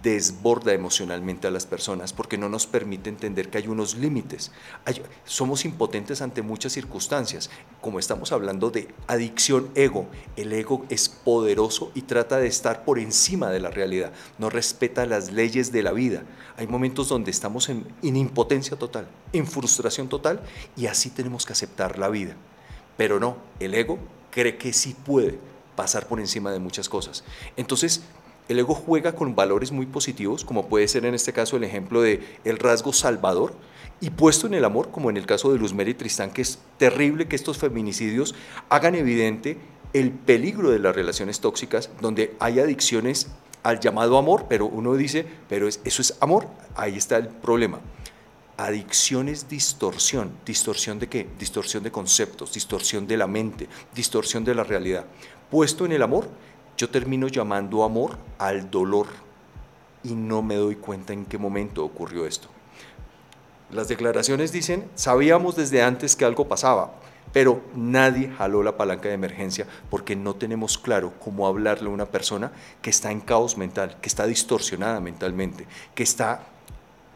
desborda 0.03 0.73
emocionalmente 0.73 1.47
a 1.47 1.51
las 1.51 1.67
personas 1.67 2.13
porque 2.13 2.39
no 2.39 2.49
nos 2.49 2.67
permite 2.67 3.11
entender 3.11 3.51
que 3.51 3.59
hay 3.59 3.69
unos 3.69 3.97
límites. 3.97 4.51
somos 5.25 5.65
impotentes 5.65 6.23
ante 6.23 6.43
muchas 6.43 6.73
circunstancias. 6.73 7.51
Como 7.81 7.99
estamos 7.99 8.33
hablando 8.33 8.71
de 8.71 8.89
adicción 9.07 9.71
ego, 9.75 10.07
el 10.37 10.53
ego 10.53 10.85
es 10.89 11.09
poderoso 11.09 11.93
y 11.95 12.03
trata 12.03 12.39
de 12.39 12.47
estar 12.47 12.85
por 12.85 12.99
encima 12.99 13.51
de 13.51 13.61
la 13.61 13.71
realidad, 13.71 14.13
no 14.39 14.51
respeta 14.51 15.07
las 15.07 15.33
leyes 15.33 15.73
de 15.73 15.83
la 15.83 15.93
vida. 15.93 16.23
Hay 16.57 16.67
momentos 16.67 17.09
donde 17.09 17.31
estamos 17.31 17.69
en, 17.69 17.87
en 18.03 18.17
impotencia 18.17 18.79
total, 18.79 19.09
en 19.33 19.47
frustración 19.47 20.09
total 20.09 20.41
y 20.77 20.87
así 20.87 21.11
tenemos 21.11 21.47
que 21.47 21.53
aceptar 21.53 21.99
la 21.99 22.09
vida. 22.09 22.37
Pero 22.97 23.21
no, 23.21 23.39
el 23.61 23.75
ego 23.75 23.99
cree 24.31 24.57
que 24.57 24.73
sí 24.73 24.95
puede 24.95 25.39
pasar 25.81 26.07
por 26.07 26.21
encima 26.21 26.53
de 26.53 26.59
muchas 26.59 26.89
cosas. 26.89 27.25
Entonces, 27.57 28.03
el 28.51 28.59
ego 28.59 28.75
juega 28.75 29.13
con 29.15 29.37
valores 29.37 29.71
muy 29.71 29.87
positivos, 29.87 30.45
como 30.45 30.69
puede 30.69 30.89
ser 30.89 31.05
en 31.07 31.15
este 31.15 31.33
caso 31.33 31.57
el 31.57 31.63
ejemplo 31.63 32.03
de 32.03 32.21
el 32.45 32.59
rasgo 32.59 32.93
salvador, 32.93 33.55
y 34.01 34.11
puesto 34.11 34.49
en 34.49 34.55
el 34.55 34.65
amor, 34.65 34.91
como 34.91 35.09
en 35.09 35.17
el 35.17 35.25
caso 35.25 35.53
de 35.53 35.59
Luzmeri 35.59 35.93
y 35.93 35.95
Tristán, 35.95 36.33
que 36.33 36.43
es 36.43 36.59
terrible 36.77 37.29
que 37.29 37.37
estos 37.37 37.59
feminicidios 37.59 38.35
hagan 38.69 38.97
evidente 38.97 39.57
el 39.93 40.11
peligro 40.11 40.71
de 40.71 40.81
las 40.81 40.97
relaciones 40.97 41.39
tóxicas, 41.39 41.91
donde 42.01 42.35
hay 42.41 42.59
adicciones 42.59 43.29
al 43.63 43.79
llamado 43.79 44.19
amor, 44.19 44.47
pero 44.49 44.67
uno 44.67 44.95
dice, 44.95 45.25
pero 45.49 45.69
eso 45.69 46.03
es 46.03 46.17
amor, 46.21 46.49
ahí 46.75 46.97
está 46.97 47.19
el 47.19 47.29
problema. 47.29 47.79
Adicción 48.57 49.29
es 49.29 49.49
distorsión. 49.49 50.33
¿Distorsión 50.45 50.99
de 50.99 51.09
qué? 51.09 51.27
Distorsión 51.39 51.83
de 51.83 51.91
conceptos, 51.91 52.53
distorsión 52.53 53.07
de 53.07 53.17
la 53.17 53.27
mente, 53.27 53.69
distorsión 53.95 54.45
de 54.45 54.55
la 54.55 54.65
realidad. 54.65 55.07
Puesto 55.51 55.87
en 55.87 55.93
el 55.93 56.03
amor, 56.03 56.29
yo 56.81 56.89
termino 56.89 57.29
llamando 57.29 57.85
amor 57.85 58.17
al 58.39 58.71
dolor 58.71 59.07
y 60.03 60.15
no 60.15 60.41
me 60.41 60.55
doy 60.55 60.77
cuenta 60.77 61.13
en 61.13 61.27
qué 61.27 61.37
momento 61.37 61.85
ocurrió 61.85 62.25
esto. 62.25 62.49
Las 63.71 63.89
declaraciones 63.89 64.51
dicen, 64.51 64.91
sabíamos 64.95 65.57
desde 65.57 65.83
antes 65.83 66.17
que 66.17 66.25
algo 66.25 66.49
pasaba, 66.49 66.95
pero 67.35 67.63
nadie 67.75 68.31
jaló 68.31 68.63
la 68.63 68.79
palanca 68.79 69.09
de 69.09 69.15
emergencia 69.15 69.67
porque 69.91 70.17
no 70.17 70.37
tenemos 70.37 70.79
claro 70.79 71.13
cómo 71.23 71.47
hablarle 71.47 71.91
a 71.91 71.93
una 71.93 72.07
persona 72.07 72.51
que 72.81 72.89
está 72.89 73.13
en 73.13 73.21
caos 73.21 73.59
mental, 73.59 73.99
que 74.01 74.09
está 74.09 74.25
distorsionada 74.25 75.01
mentalmente, 75.01 75.67
que 75.95 76.03
está 76.03 76.47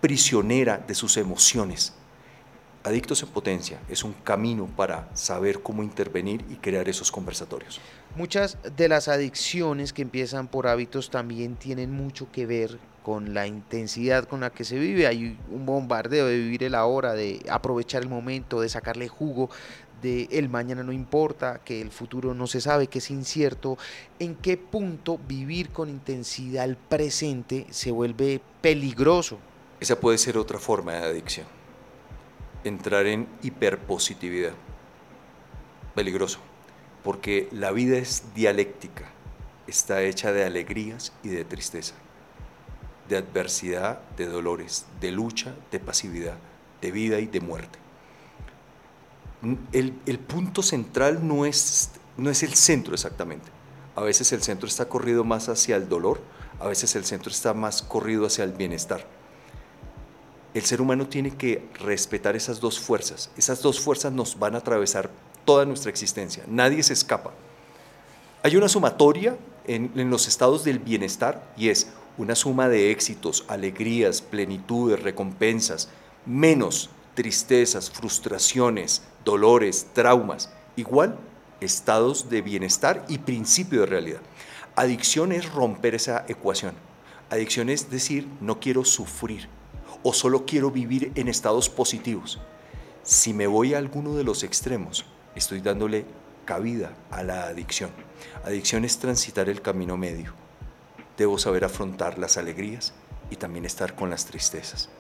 prisionera 0.03 0.77
de 0.77 0.95
sus 0.95 1.17
emociones. 1.17 1.95
Adictos 2.87 3.23
en 3.23 3.31
Potencia 3.31 3.81
es 3.89 4.05
un 4.05 4.13
camino 4.13 4.67
para 4.77 5.09
saber 5.17 5.63
cómo 5.63 5.83
intervenir 5.83 6.45
y 6.51 6.57
crear 6.57 6.87
esos 6.87 7.11
conversatorios. 7.11 7.81
Muchas 8.15 8.59
de 8.77 8.89
las 8.91 9.09
adicciones 9.09 9.95
que 9.95 10.03
empiezan 10.03 10.49
por 10.49 10.67
hábitos 10.67 11.09
también 11.09 11.57
tienen 11.57 11.93
mucho 11.93 12.31
que 12.31 12.45
ver 12.45 12.79
con 13.03 13.33
la 13.33 13.47
intensidad 13.47 14.29
con 14.29 14.41
la 14.41 14.51
que 14.51 14.65
se 14.65 14.79
vive. 14.79 15.07
Hay 15.07 15.39
un 15.51 15.65
bombardeo 15.65 16.27
de 16.27 16.37
vivir 16.37 16.63
el 16.63 16.75
ahora, 16.75 17.15
de 17.15 17.43
aprovechar 17.49 18.03
el 18.03 18.11
momento, 18.11 18.61
de 18.61 18.69
sacarle 18.69 19.09
jugo, 19.09 19.49
de 20.03 20.29
el 20.31 20.51
mañana 20.51 20.83
no 20.83 20.93
importa, 20.93 21.63
que 21.65 21.81
el 21.81 21.91
futuro 21.91 22.35
no 22.35 22.47
se 22.47 22.61
sabe, 22.61 22.89
que 22.89 22.99
es 22.99 23.11
incierto. 23.11 23.79
¿En 24.19 24.35
qué 24.35 24.59
punto 24.59 25.19
vivir 25.27 25.71
con 25.71 25.89
intensidad 25.89 26.67
el 26.67 26.77
presente 26.77 27.67
se 27.71 27.91
vuelve 27.91 28.43
peligroso? 28.61 29.39
Esa 29.81 29.99
puede 29.99 30.19
ser 30.19 30.37
otra 30.37 30.59
forma 30.59 30.93
de 30.93 30.99
adicción 30.99 31.54
entrar 32.65 33.07
en 33.07 33.29
hiperpositividad. 33.43 34.53
Peligroso, 35.95 36.41
porque 37.05 37.49
la 37.53 37.71
vida 37.71 37.99
es 37.99 38.25
dialéctica, 38.35 39.05
está 39.67 40.03
hecha 40.03 40.33
de 40.33 40.45
alegrías 40.45 41.13
y 41.23 41.29
de 41.29 41.45
tristeza, 41.45 41.95
de 43.09 43.19
adversidad, 43.19 44.01
de 44.17 44.27
dolores, 44.27 44.87
de 45.01 45.13
lucha, 45.13 45.55
de 45.71 45.79
pasividad, 45.79 46.37
de 46.81 46.91
vida 46.91 47.21
y 47.21 47.27
de 47.27 47.41
muerte. 47.41 47.79
El, 49.73 49.95
el 50.07 50.19
punto 50.19 50.63
central 50.63 51.27
no 51.27 51.45
es, 51.45 51.91
no 52.17 52.31
es 52.31 52.43
el 52.43 52.55
centro 52.55 52.95
exactamente. 52.95 53.51
A 53.95 54.01
veces 54.01 54.33
el 54.33 54.43
centro 54.43 54.67
está 54.67 54.89
corrido 54.89 55.23
más 55.23 55.49
hacia 55.49 55.77
el 55.77 55.89
dolor, 55.89 56.21
a 56.59 56.67
veces 56.67 56.97
el 56.97 57.05
centro 57.05 57.31
está 57.31 57.55
más 57.55 57.83
corrido 57.83 58.27
hacia 58.27 58.43
el 58.43 58.53
bienestar 58.53 59.07
el 60.55 60.65
ser 60.65 60.81
humano 60.81 61.09
tiene 61.09 61.33
que 61.33 61.69
respetar 61.81 62.37
esas 62.37 62.61
dos 62.61 62.79
fuerzas. 62.79 63.29
Esas 63.37 63.61
dos 63.61 63.81
fuerzas 63.81 64.13
nos 64.13 64.39
van 64.39 64.55
a 64.55 64.59
atravesar 64.59 65.11
toda 65.45 65.65
nuestra 65.65 65.91
existencia. 65.91 66.45
Nadie 66.47 66.83
se 66.85 66.93
escapa. 66.93 67.33
Hay 68.45 68.55
una 68.57 68.69
sumatoria 68.69 69.37
en, 69.67 69.91
los 70.09 70.29
estados 70.29 70.63
del 70.63 70.79
bienestar 70.79 71.53
y 71.57 71.71
es 71.71 71.89
una 72.17 72.37
suma 72.37 72.69
de 72.69 72.93
éxitos, 72.93 73.45
alegrías, 73.49 74.23
plenitudes, 74.23 75.03
recompensas, 75.03 75.89
menos 76.25 76.89
tristezas, 77.15 77.91
frustraciones, 77.91 79.03
dolores, 79.25 79.89
traumas. 79.93 80.51
Igual, 80.77 81.19
estados 81.61 82.31
de 82.31 82.43
bienestar 82.43 83.05
y 83.09 83.19
principio 83.19 83.81
de 83.81 83.87
realidad. 83.87 84.21
Adicción 84.77 85.33
es 85.33 85.51
romper 85.53 85.97
esa 85.97 86.25
ecuación. 86.29 86.75
Adicción 87.29 87.71
es 87.71 87.91
decir, 87.91 88.29
no 88.41 88.61
quiero 88.61 88.85
sufrir 88.85 89.49
o 90.05 90.13
solo 90.13 90.45
quiero 90.47 90.71
vivir 90.71 91.11
en 91.17 91.27
estados 91.27 91.69
positivos. 91.69 92.39
Si 93.03 93.33
me 93.33 93.49
voy 93.49 93.75
a 93.75 93.79
alguno 93.79 94.15
de 94.15 94.23
los 94.23 94.45
extremos, 94.45 95.05
estoy 95.35 95.61
dándole 95.61 96.05
cabida 96.45 96.95
a 97.11 97.23
la 97.23 97.49
adicción. 97.49 97.91
Adicción 98.45 98.85
es 98.85 98.99
transitar 98.99 99.49
el 99.49 99.63
camino 99.63 99.97
medio. 99.97 100.35
Debo 101.17 101.39
saber 101.39 101.65
afrontar 101.65 102.19
las 102.19 102.37
alegrías 102.37 102.93
y 103.31 103.37
también 103.37 103.65
estar 103.65 103.97
con 103.97 104.11
las 104.11 104.27
tristezas. 104.27 104.91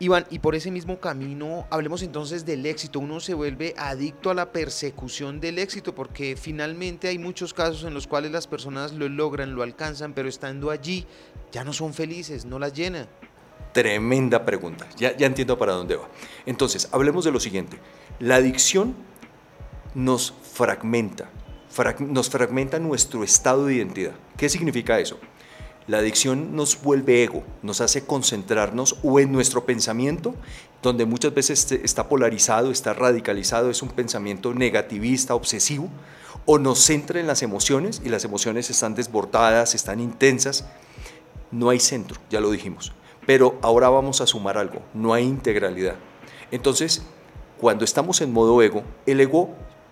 Iván, 0.00 0.26
y 0.30 0.38
por 0.38 0.54
ese 0.54 0.70
mismo 0.70 1.00
camino, 1.00 1.66
hablemos 1.70 2.02
entonces 2.02 2.44
del 2.44 2.66
éxito. 2.66 3.00
Uno 3.00 3.18
se 3.18 3.34
vuelve 3.34 3.74
adicto 3.76 4.30
a 4.30 4.34
la 4.34 4.52
persecución 4.52 5.40
del 5.40 5.58
éxito 5.58 5.92
porque 5.92 6.36
finalmente 6.36 7.08
hay 7.08 7.18
muchos 7.18 7.52
casos 7.52 7.82
en 7.82 7.94
los 7.94 8.06
cuales 8.06 8.30
las 8.30 8.46
personas 8.46 8.92
lo 8.92 9.08
logran, 9.08 9.56
lo 9.56 9.64
alcanzan, 9.64 10.12
pero 10.12 10.28
estando 10.28 10.70
allí 10.70 11.04
ya 11.50 11.64
no 11.64 11.72
son 11.72 11.94
felices, 11.94 12.44
no 12.44 12.60
las 12.60 12.74
llena. 12.74 13.08
Tremenda 13.78 14.44
pregunta, 14.44 14.88
ya, 14.96 15.16
ya 15.16 15.28
entiendo 15.28 15.56
para 15.56 15.74
dónde 15.74 15.94
va. 15.94 16.08
Entonces, 16.46 16.88
hablemos 16.90 17.24
de 17.24 17.30
lo 17.30 17.38
siguiente. 17.38 17.78
La 18.18 18.34
adicción 18.34 18.96
nos 19.94 20.34
fragmenta, 20.52 21.30
nos 22.00 22.28
fragmenta 22.28 22.80
nuestro 22.80 23.22
estado 23.22 23.66
de 23.66 23.76
identidad. 23.76 24.14
¿Qué 24.36 24.48
significa 24.48 24.98
eso? 24.98 25.20
La 25.86 25.98
adicción 25.98 26.56
nos 26.56 26.82
vuelve 26.82 27.22
ego, 27.22 27.44
nos 27.62 27.80
hace 27.80 28.04
concentrarnos 28.04 28.96
o 29.04 29.20
en 29.20 29.30
nuestro 29.30 29.64
pensamiento, 29.64 30.34
donde 30.82 31.06
muchas 31.06 31.32
veces 31.32 31.70
está 31.70 32.08
polarizado, 32.08 32.72
está 32.72 32.94
radicalizado, 32.94 33.70
es 33.70 33.80
un 33.80 33.90
pensamiento 33.90 34.54
negativista, 34.54 35.36
obsesivo, 35.36 35.88
o 36.46 36.58
nos 36.58 36.80
centra 36.80 37.20
en 37.20 37.28
las 37.28 37.42
emociones 37.42 38.02
y 38.04 38.08
las 38.08 38.24
emociones 38.24 38.70
están 38.70 38.96
desbordadas, 38.96 39.76
están 39.76 40.00
intensas. 40.00 40.66
No 41.52 41.70
hay 41.70 41.78
centro, 41.78 42.20
ya 42.28 42.40
lo 42.40 42.50
dijimos. 42.50 42.92
Pero 43.28 43.58
ahora 43.60 43.90
vamos 43.90 44.22
a 44.22 44.26
sumar 44.26 44.56
algo, 44.56 44.80
no 44.94 45.12
hay 45.12 45.24
integralidad. 45.24 45.96
Entonces, 46.50 47.02
cuando 47.58 47.84
estamos 47.84 48.22
en 48.22 48.32
modo 48.32 48.62
ego, 48.62 48.84
el 49.04 49.20
ego 49.20 49.50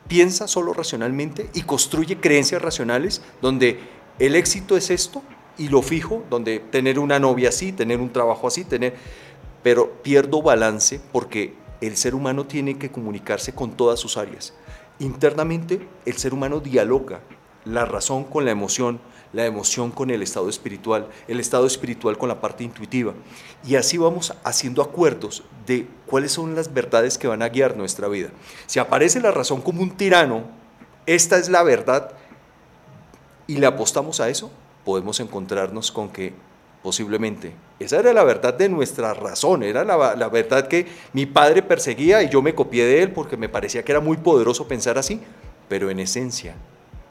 piensa 0.08 0.48
solo 0.48 0.72
racionalmente 0.72 1.50
y 1.52 1.60
construye 1.60 2.18
creencias 2.18 2.62
racionales 2.62 3.20
donde 3.42 3.78
el 4.18 4.36
éxito 4.36 4.74
es 4.74 4.88
esto 4.88 5.22
y 5.58 5.68
lo 5.68 5.82
fijo, 5.82 6.24
donde 6.30 6.60
tener 6.60 6.98
una 6.98 7.18
novia 7.18 7.50
así, 7.50 7.72
tener 7.72 8.00
un 8.00 8.10
trabajo 8.10 8.46
así, 8.46 8.64
tener... 8.64 8.94
Pero 9.62 9.92
pierdo 10.02 10.40
balance 10.40 10.98
porque 11.12 11.52
el 11.82 11.98
ser 11.98 12.14
humano 12.14 12.46
tiene 12.46 12.78
que 12.78 12.90
comunicarse 12.90 13.54
con 13.54 13.76
todas 13.76 14.00
sus 14.00 14.16
áreas. 14.16 14.54
Internamente 14.98 15.86
el 16.06 16.16
ser 16.16 16.32
humano 16.32 16.60
dialoga 16.60 17.20
la 17.66 17.84
razón 17.84 18.24
con 18.24 18.46
la 18.46 18.52
emoción, 18.52 18.98
la 19.32 19.46
emoción 19.46 19.90
con 19.90 20.10
el 20.10 20.22
estado 20.22 20.48
espiritual, 20.48 21.08
el 21.28 21.40
estado 21.40 21.66
espiritual 21.66 22.16
con 22.18 22.28
la 22.28 22.40
parte 22.40 22.64
intuitiva. 22.64 23.14
Y 23.66 23.76
así 23.76 23.98
vamos 23.98 24.34
haciendo 24.44 24.82
acuerdos 24.82 25.42
de 25.66 25.86
cuáles 26.06 26.32
son 26.32 26.54
las 26.54 26.72
verdades 26.72 27.18
que 27.18 27.28
van 27.28 27.42
a 27.42 27.48
guiar 27.48 27.76
nuestra 27.76 28.08
vida. 28.08 28.28
Si 28.66 28.78
aparece 28.78 29.20
la 29.20 29.30
razón 29.30 29.60
como 29.60 29.82
un 29.82 29.90
tirano, 29.90 30.44
esta 31.06 31.38
es 31.38 31.48
la 31.48 31.62
verdad, 31.62 32.12
y 33.46 33.56
le 33.56 33.66
apostamos 33.66 34.20
a 34.20 34.28
eso, 34.28 34.50
podemos 34.84 35.20
encontrarnos 35.20 35.92
con 35.92 36.08
que 36.08 36.32
posiblemente 36.82 37.52
esa 37.78 37.98
era 37.98 38.12
la 38.12 38.24
verdad 38.24 38.54
de 38.54 38.68
nuestra 38.68 39.12
razón, 39.12 39.62
era 39.62 39.84
la, 39.84 40.14
la, 40.14 40.28
verdad 40.28 40.68
que 40.68 40.86
mi 41.12 41.26
padre 41.26 41.62
perseguía 41.62 42.22
y 42.22 42.28
yo 42.28 42.40
me 42.42 42.54
copié 42.54 42.84
de 42.84 43.02
él 43.02 43.12
porque 43.12 43.36
me 43.36 43.48
parecía 43.48 43.84
que 43.84 43.92
era 43.92 44.00
muy 44.00 44.16
poderoso 44.16 44.66
pensar 44.66 44.96
así, 44.96 45.20
pero 45.68 45.90
en 45.90 46.00
esencia 46.00 46.54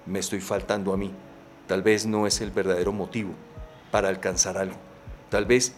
me 0.06 0.19
estoy 0.19 0.39
faltando 0.39 0.93
a 0.93 0.97
mí. 0.97 1.12
Tal 1.67 1.82
vez 1.82 2.06
no 2.06 2.28
es 2.28 2.41
el 2.41 2.51
verdadero 2.51 2.91
motivo 2.91 3.32
para 3.91 4.10
alcanzar 4.10 4.58
algo. 4.58 4.75
Tal 5.30 5.45
vez 5.45 5.73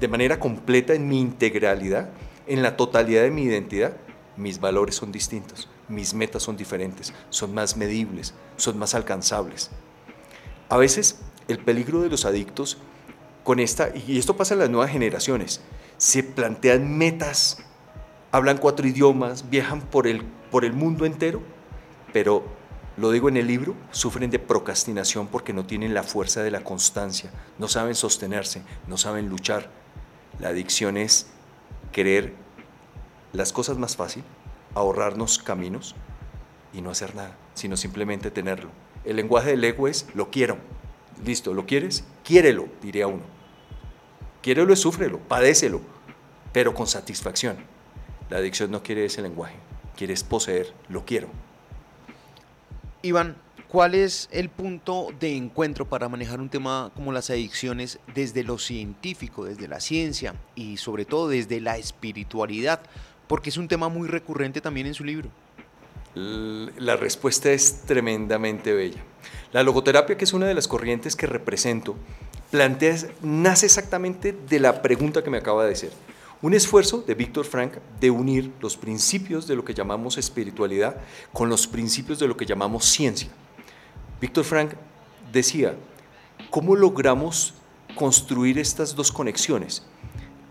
de 0.00 0.08
manera 0.08 0.40
completa 0.40 0.94
en 0.94 1.08
mi 1.08 1.20
integralidad, 1.20 2.10
en 2.46 2.62
la 2.62 2.76
totalidad 2.76 3.22
de 3.22 3.30
mi 3.30 3.42
identidad, 3.42 3.96
mis 4.36 4.58
valores 4.58 4.96
son 4.96 5.12
distintos, 5.12 5.68
mis 5.88 6.12
metas 6.12 6.42
son 6.42 6.56
diferentes, 6.56 7.14
son 7.30 7.54
más 7.54 7.76
medibles, 7.76 8.34
son 8.56 8.78
más 8.78 8.94
alcanzables. 8.94 9.70
A 10.68 10.76
veces 10.76 11.20
el 11.46 11.58
peligro 11.58 12.00
de 12.00 12.08
los 12.08 12.24
adictos 12.24 12.78
con 13.44 13.60
esta, 13.60 13.90
y 13.94 14.18
esto 14.18 14.36
pasa 14.36 14.54
en 14.54 14.60
las 14.60 14.70
nuevas 14.70 14.90
generaciones, 14.90 15.60
se 15.98 16.22
plantean 16.22 16.96
metas, 16.96 17.58
hablan 18.32 18.58
cuatro 18.58 18.88
idiomas, 18.88 19.48
viajan 19.50 19.82
por 19.82 20.06
el, 20.06 20.24
por 20.50 20.64
el 20.64 20.72
mundo 20.72 21.04
entero, 21.04 21.42
pero 22.12 22.44
lo 22.96 23.10
digo 23.10 23.28
en 23.28 23.36
el 23.36 23.48
libro, 23.48 23.74
sufren 23.90 24.30
de 24.30 24.38
procrastinación 24.38 25.26
porque 25.26 25.52
no 25.52 25.66
tienen 25.66 25.94
la 25.94 26.04
fuerza 26.04 26.42
de 26.42 26.52
la 26.52 26.62
constancia, 26.62 27.30
no 27.58 27.66
saben 27.66 27.96
sostenerse, 27.96 28.62
no 28.86 28.96
saben 28.96 29.28
luchar. 29.28 29.68
La 30.38 30.48
adicción 30.48 30.96
es 30.96 31.26
querer 31.92 32.34
las 33.32 33.52
cosas 33.52 33.78
más 33.78 33.96
fácil, 33.96 34.22
ahorrarnos 34.74 35.38
caminos 35.38 35.96
y 36.72 36.82
no 36.82 36.90
hacer 36.90 37.16
nada, 37.16 37.36
sino 37.54 37.76
simplemente 37.76 38.30
tenerlo. 38.30 38.70
El 39.04 39.16
lenguaje 39.16 39.50
del 39.50 39.64
ego 39.64 39.88
es 39.88 40.06
lo 40.14 40.30
quiero. 40.30 40.58
Listo, 41.24 41.52
¿lo 41.52 41.66
quieres? 41.66 42.04
Quiérelo, 42.22 42.68
diría 42.80 43.08
uno. 43.08 43.22
Quiérelo 44.40 44.72
y 44.72 44.76
súfrelo, 44.76 45.18
padécelo, 45.18 45.80
pero 46.52 46.74
con 46.74 46.86
satisfacción. 46.86 47.56
La 48.30 48.38
adicción 48.38 48.70
no 48.70 48.82
quiere 48.82 49.04
ese 49.04 49.20
lenguaje, 49.20 49.56
quiere 49.96 50.14
poseer, 50.28 50.72
lo 50.88 51.04
quiero. 51.04 51.28
Iván, 53.04 53.36
¿cuál 53.68 53.94
es 53.94 54.30
el 54.32 54.48
punto 54.48 55.08
de 55.20 55.36
encuentro 55.36 55.86
para 55.86 56.08
manejar 56.08 56.40
un 56.40 56.48
tema 56.48 56.90
como 56.94 57.12
las 57.12 57.28
adicciones 57.28 57.98
desde 58.14 58.42
lo 58.44 58.58
científico, 58.58 59.44
desde 59.44 59.68
la 59.68 59.78
ciencia 59.78 60.34
y 60.54 60.78
sobre 60.78 61.04
todo 61.04 61.28
desde 61.28 61.60
la 61.60 61.76
espiritualidad? 61.76 62.80
Porque 63.26 63.50
es 63.50 63.58
un 63.58 63.68
tema 63.68 63.90
muy 63.90 64.08
recurrente 64.08 64.62
también 64.62 64.86
en 64.86 64.94
su 64.94 65.04
libro. 65.04 65.28
La 66.14 66.96
respuesta 66.96 67.52
es 67.52 67.82
tremendamente 67.82 68.72
bella. 68.72 69.02
La 69.52 69.62
logoterapia, 69.62 70.16
que 70.16 70.24
es 70.24 70.32
una 70.32 70.46
de 70.46 70.54
las 70.54 70.66
corrientes 70.66 71.14
que 71.14 71.26
represento, 71.26 71.96
nace 73.20 73.66
exactamente 73.66 74.32
de 74.32 74.60
la 74.60 74.80
pregunta 74.80 75.22
que 75.22 75.28
me 75.28 75.36
acaba 75.36 75.66
de 75.66 75.72
hacer. 75.72 75.92
Un 76.44 76.52
esfuerzo 76.52 77.02
de 77.06 77.14
Víctor 77.14 77.46
Frank 77.46 77.76
de 78.00 78.10
unir 78.10 78.52
los 78.60 78.76
principios 78.76 79.46
de 79.46 79.56
lo 79.56 79.64
que 79.64 79.72
llamamos 79.72 80.18
espiritualidad 80.18 80.98
con 81.32 81.48
los 81.48 81.66
principios 81.66 82.18
de 82.18 82.28
lo 82.28 82.36
que 82.36 82.44
llamamos 82.44 82.84
ciencia. 82.84 83.30
Víctor 84.20 84.44
Frank 84.44 84.72
decía, 85.32 85.74
¿cómo 86.50 86.76
logramos 86.76 87.54
construir 87.94 88.58
estas 88.58 88.94
dos 88.94 89.10
conexiones? 89.10 89.86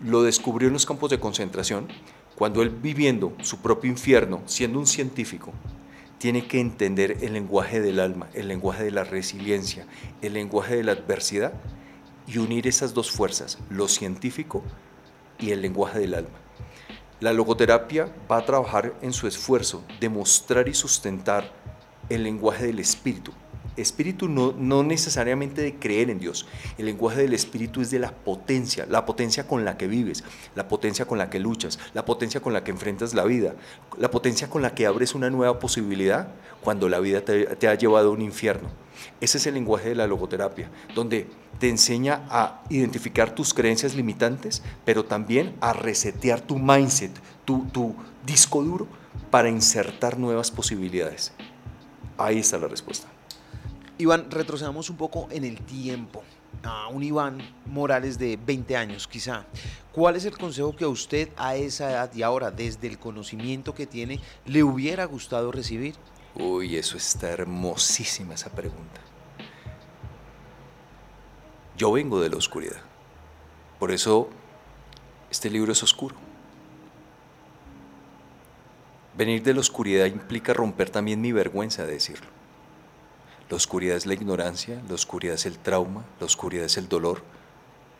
Lo 0.02 0.24
descubrió 0.24 0.66
en 0.66 0.72
los 0.72 0.84
campos 0.84 1.10
de 1.10 1.20
concentración, 1.20 1.86
cuando 2.34 2.62
él 2.62 2.70
viviendo 2.70 3.32
su 3.42 3.58
propio 3.58 3.88
infierno, 3.88 4.42
siendo 4.46 4.80
un 4.80 4.88
científico, 4.88 5.52
tiene 6.18 6.48
que 6.48 6.58
entender 6.58 7.18
el 7.20 7.34
lenguaje 7.34 7.80
del 7.80 8.00
alma, 8.00 8.26
el 8.34 8.48
lenguaje 8.48 8.82
de 8.82 8.90
la 8.90 9.04
resiliencia, 9.04 9.86
el 10.22 10.32
lenguaje 10.32 10.74
de 10.74 10.82
la 10.82 10.90
adversidad 10.90 11.52
y 12.26 12.38
unir 12.38 12.66
esas 12.66 12.94
dos 12.94 13.12
fuerzas, 13.12 13.58
lo 13.70 13.86
científico 13.86 14.64
y 15.38 15.50
el 15.50 15.62
lenguaje 15.62 15.98
del 15.98 16.14
alma. 16.14 16.38
La 17.20 17.32
logoterapia 17.32 18.08
va 18.30 18.38
a 18.38 18.44
trabajar 18.44 18.94
en 19.00 19.12
su 19.12 19.26
esfuerzo 19.26 19.84
de 20.00 20.08
mostrar 20.08 20.68
y 20.68 20.74
sustentar 20.74 21.50
el 22.08 22.24
lenguaje 22.24 22.66
del 22.66 22.80
espíritu. 22.80 23.32
Espíritu 23.76 24.28
no, 24.28 24.52
no 24.52 24.82
necesariamente 24.82 25.62
de 25.62 25.74
creer 25.76 26.10
en 26.10 26.18
Dios. 26.18 26.46
El 26.78 26.86
lenguaje 26.86 27.22
del 27.22 27.34
espíritu 27.34 27.80
es 27.80 27.90
de 27.90 27.98
la 27.98 28.12
potencia, 28.12 28.86
la 28.88 29.04
potencia 29.04 29.46
con 29.46 29.64
la 29.64 29.76
que 29.76 29.86
vives, 29.86 30.24
la 30.54 30.68
potencia 30.68 31.06
con 31.06 31.18
la 31.18 31.30
que 31.30 31.40
luchas, 31.40 31.78
la 31.92 32.04
potencia 32.04 32.40
con 32.40 32.52
la 32.52 32.64
que 32.64 32.70
enfrentas 32.70 33.14
la 33.14 33.24
vida, 33.24 33.54
la 33.98 34.10
potencia 34.10 34.48
con 34.48 34.62
la 34.62 34.74
que 34.74 34.86
abres 34.86 35.14
una 35.14 35.30
nueva 35.30 35.58
posibilidad 35.58 36.28
cuando 36.62 36.88
la 36.88 37.00
vida 37.00 37.22
te, 37.22 37.68
ha 37.68 37.74
llevado 37.74 38.08
a 38.08 38.12
un 38.12 38.22
infierno. 38.22 38.68
Ese 39.20 39.38
es 39.38 39.46
el 39.46 39.54
lenguaje 39.54 39.90
de 39.90 39.94
la 39.94 40.06
logoterapia, 40.06 40.70
donde 40.94 41.26
te 41.58 41.68
enseña 41.68 42.26
a 42.30 42.62
identificar 42.70 43.34
tus 43.34 43.52
creencias 43.52 43.94
limitantes, 43.94 44.62
pero 44.84 45.04
también 45.04 45.54
a 45.60 45.72
resetear 45.72 46.40
tu 46.40 46.58
mindset, 46.58 47.12
tu, 47.44 47.66
tu 47.66 47.94
disco 48.24 48.62
duro, 48.62 48.86
para 49.30 49.48
insertar 49.48 50.18
nuevas 50.18 50.50
posibilidades. 50.50 51.32
Ahí 52.16 52.38
está 52.38 52.58
la 52.58 52.68
respuesta. 52.68 53.08
Iván, 53.96 54.30
retrocedamos 54.30 54.90
un 54.90 54.96
poco 54.96 55.28
en 55.30 55.44
el 55.44 55.60
tiempo. 55.60 56.22
a 56.62 56.88
un 56.88 57.02
Iván 57.02 57.38
Morales 57.66 58.18
de 58.18 58.38
20 58.38 58.76
años 58.76 59.06
quizá, 59.06 59.44
¿cuál 59.92 60.16
es 60.16 60.24
el 60.24 60.38
consejo 60.38 60.74
que 60.74 60.84
a 60.84 60.88
usted 60.88 61.28
a 61.36 61.56
esa 61.56 61.90
edad 61.90 62.14
y 62.14 62.22
ahora 62.22 62.50
desde 62.50 62.86
el 62.86 62.98
conocimiento 62.98 63.74
que 63.74 63.86
tiene 63.86 64.20
le 64.46 64.62
hubiera 64.62 65.04
gustado 65.04 65.52
recibir? 65.52 65.94
Uy, 66.34 66.76
eso 66.76 66.96
está 66.96 67.28
hermosísima 67.30 68.34
esa 68.34 68.50
pregunta. 68.50 69.00
Yo 71.76 71.92
vengo 71.92 72.20
de 72.20 72.30
la 72.30 72.36
oscuridad. 72.36 72.80
Por 73.78 73.90
eso 73.92 74.30
este 75.30 75.50
libro 75.50 75.72
es 75.72 75.82
oscuro. 75.82 76.16
Venir 79.16 79.42
de 79.42 79.54
la 79.54 79.60
oscuridad 79.60 80.06
implica 80.06 80.52
romper 80.52 80.90
también 80.90 81.20
mi 81.20 81.32
vergüenza 81.32 81.84
de 81.84 81.92
decirlo. 81.92 82.43
La 83.54 83.58
oscuridad 83.58 83.96
es 83.96 84.04
la 84.04 84.14
ignorancia, 84.14 84.82
la 84.88 84.96
oscuridad 84.96 85.36
es 85.36 85.46
el 85.46 85.58
trauma, 85.58 86.04
la 86.18 86.26
oscuridad 86.26 86.64
es 86.64 86.76
el 86.76 86.88
dolor. 86.88 87.22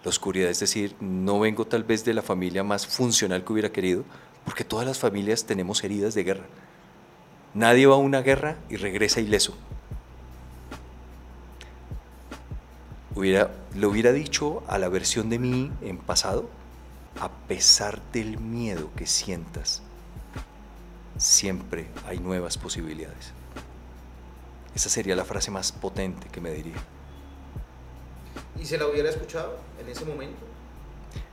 La 0.02 0.08
oscuridad 0.08 0.50
es 0.50 0.58
decir, 0.58 0.96
no 0.98 1.38
vengo 1.38 1.64
tal 1.64 1.84
vez 1.84 2.04
de 2.04 2.12
la 2.12 2.22
familia 2.22 2.64
más 2.64 2.88
funcional 2.88 3.44
que 3.44 3.52
hubiera 3.52 3.70
querido, 3.70 4.02
porque 4.44 4.64
todas 4.64 4.84
las 4.84 4.98
familias 4.98 5.44
tenemos 5.44 5.84
heridas 5.84 6.16
de 6.16 6.24
guerra. 6.24 6.42
Nadie 7.54 7.86
va 7.86 7.94
a 7.94 7.98
una 7.98 8.20
guerra 8.20 8.56
y 8.68 8.74
regresa 8.74 9.20
ileso. 9.20 9.54
Hubiera, 13.14 13.52
le 13.76 13.86
hubiera 13.86 14.10
dicho 14.10 14.64
a 14.66 14.76
la 14.78 14.88
versión 14.88 15.30
de 15.30 15.38
mí 15.38 15.70
en 15.82 15.98
pasado, 15.98 16.50
a 17.20 17.28
pesar 17.28 18.02
del 18.10 18.40
miedo 18.40 18.90
que 18.96 19.06
sientas, 19.06 19.82
siempre 21.16 21.86
hay 22.08 22.18
nuevas 22.18 22.58
posibilidades. 22.58 23.43
Esa 24.74 24.88
sería 24.88 25.14
la 25.14 25.24
frase 25.24 25.50
más 25.50 25.72
potente 25.72 26.28
que 26.28 26.40
me 26.40 26.50
diría. 26.50 26.76
¿Y 28.60 28.64
se 28.64 28.78
la 28.78 28.86
hubiera 28.86 29.10
escuchado 29.10 29.56
en 29.80 29.88
ese 29.88 30.04
momento? 30.04 30.38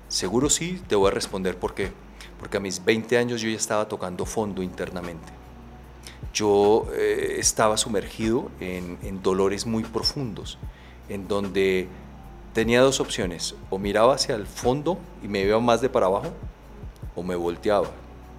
Seguro 0.07 0.49
sí, 0.49 0.81
te 0.87 0.95
voy 0.95 1.07
a 1.07 1.11
responder 1.11 1.57
por 1.57 1.73
qué. 1.73 1.91
Porque 2.39 2.57
a 2.57 2.59
mis 2.59 2.83
20 2.83 3.17
años 3.17 3.41
yo 3.41 3.49
ya 3.49 3.55
estaba 3.55 3.87
tocando 3.87 4.25
fondo 4.25 4.61
internamente. 4.61 5.31
Yo 6.33 6.87
eh, 6.93 7.35
estaba 7.39 7.77
sumergido 7.77 8.51
en, 8.59 8.97
en 9.03 9.21
dolores 9.21 9.65
muy 9.65 9.83
profundos, 9.83 10.57
en 11.09 11.27
donde 11.27 11.87
tenía 12.53 12.81
dos 12.81 12.99
opciones, 12.99 13.55
o 13.69 13.77
miraba 13.77 14.15
hacia 14.15 14.35
el 14.35 14.45
fondo 14.45 14.97
y 15.23 15.27
me 15.27 15.41
iba 15.41 15.59
más 15.59 15.81
de 15.81 15.89
para 15.89 16.07
abajo, 16.07 16.31
o 17.15 17.23
me 17.23 17.35
volteaba 17.35 17.89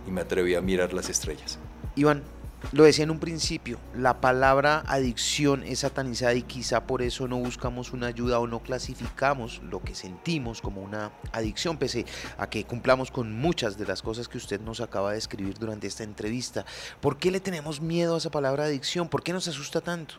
y 0.06 0.10
me 0.10 0.20
atrevía 0.20 0.58
a 0.58 0.60
mirar 0.62 0.92
las 0.92 1.08
estrellas. 1.08 1.58
Iván, 1.94 2.22
lo 2.70 2.84
decía 2.84 3.02
en 3.02 3.10
un 3.10 3.18
principio, 3.18 3.78
la 3.94 4.20
palabra 4.20 4.84
adicción 4.86 5.64
es 5.64 5.80
satanizada 5.80 6.34
y 6.34 6.42
quizá 6.42 6.86
por 6.86 7.02
eso 7.02 7.26
no 7.26 7.36
buscamos 7.36 7.92
una 7.92 8.06
ayuda 8.06 8.38
o 8.38 8.46
no 8.46 8.60
clasificamos 8.60 9.60
lo 9.64 9.82
que 9.82 9.94
sentimos 9.94 10.62
como 10.62 10.80
una 10.80 11.10
adicción, 11.32 11.76
pese 11.76 12.06
a 12.38 12.48
que 12.48 12.64
cumplamos 12.64 13.10
con 13.10 13.36
muchas 13.36 13.76
de 13.76 13.86
las 13.86 14.00
cosas 14.00 14.28
que 14.28 14.38
usted 14.38 14.60
nos 14.60 14.80
acaba 14.80 15.12
de 15.12 15.18
escribir 15.18 15.58
durante 15.58 15.86
esta 15.86 16.04
entrevista. 16.04 16.64
¿Por 17.00 17.18
qué 17.18 17.30
le 17.30 17.40
tenemos 17.40 17.80
miedo 17.80 18.14
a 18.14 18.18
esa 18.18 18.30
palabra 18.30 18.64
adicción? 18.64 19.08
¿Por 19.08 19.22
qué 19.22 19.32
nos 19.32 19.48
asusta 19.48 19.80
tanto? 19.80 20.14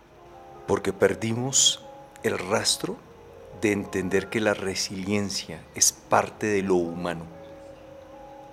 Porque 0.67 0.93
perdimos 0.93 1.81
el 2.23 2.37
rastro 2.37 2.97
de 3.61 3.71
entender 3.71 4.29
que 4.29 4.41
la 4.41 4.53
resiliencia 4.53 5.63
es 5.75 5.91
parte 5.93 6.47
de 6.47 6.61
lo 6.61 6.75
humano. 6.75 7.25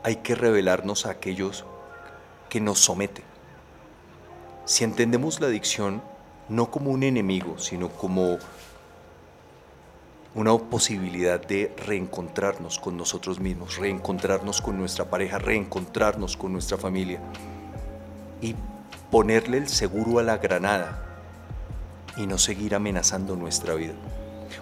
Hay 0.04 0.16
que 0.16 0.34
revelarnos 0.34 1.04
a 1.04 1.10
aquellos 1.10 1.66
que 2.48 2.60
nos 2.60 2.78
someten 2.78 3.29
si 4.64 4.84
entendemos 4.84 5.40
la 5.40 5.48
adicción 5.48 6.02
no 6.48 6.70
como 6.70 6.90
un 6.90 7.02
enemigo, 7.02 7.58
sino 7.58 7.88
como 7.88 8.38
una 10.34 10.56
posibilidad 10.56 11.44
de 11.44 11.74
reencontrarnos 11.86 12.78
con 12.78 12.96
nosotros 12.96 13.40
mismos, 13.40 13.78
reencontrarnos 13.78 14.60
con 14.60 14.78
nuestra 14.78 15.06
pareja, 15.06 15.38
reencontrarnos 15.38 16.36
con 16.36 16.52
nuestra 16.52 16.76
familia 16.76 17.20
y 18.40 18.54
ponerle 19.10 19.58
el 19.58 19.68
seguro 19.68 20.18
a 20.18 20.22
la 20.22 20.38
granada 20.38 21.04
y 22.16 22.26
no 22.26 22.38
seguir 22.38 22.74
amenazando 22.74 23.34
nuestra 23.34 23.74
vida. 23.74 23.94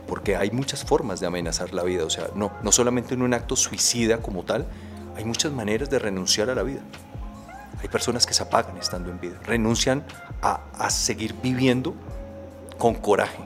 Porque 0.06 0.36
hay 0.36 0.50
muchas 0.50 0.84
formas 0.84 1.20
de 1.20 1.26
amenazar 1.26 1.74
la 1.74 1.82
vida, 1.82 2.04
o 2.04 2.10
sea, 2.10 2.28
no, 2.34 2.52
no 2.62 2.72
solamente 2.72 3.14
en 3.14 3.22
un 3.22 3.34
acto 3.34 3.56
suicida 3.56 4.18
como 4.22 4.44
tal, 4.44 4.66
hay 5.16 5.24
muchas 5.24 5.52
maneras 5.52 5.90
de 5.90 5.98
renunciar 5.98 6.48
a 6.50 6.54
la 6.54 6.62
vida. 6.62 6.80
Hay 7.80 7.88
personas 7.88 8.26
que 8.26 8.34
se 8.34 8.42
apagan 8.42 8.76
estando 8.76 9.10
en 9.10 9.20
vida, 9.20 9.38
renuncian 9.44 10.04
a, 10.42 10.90
seguir 10.90 11.34
viviendo 11.42 11.94
con 12.76 12.94
coraje. 12.94 13.38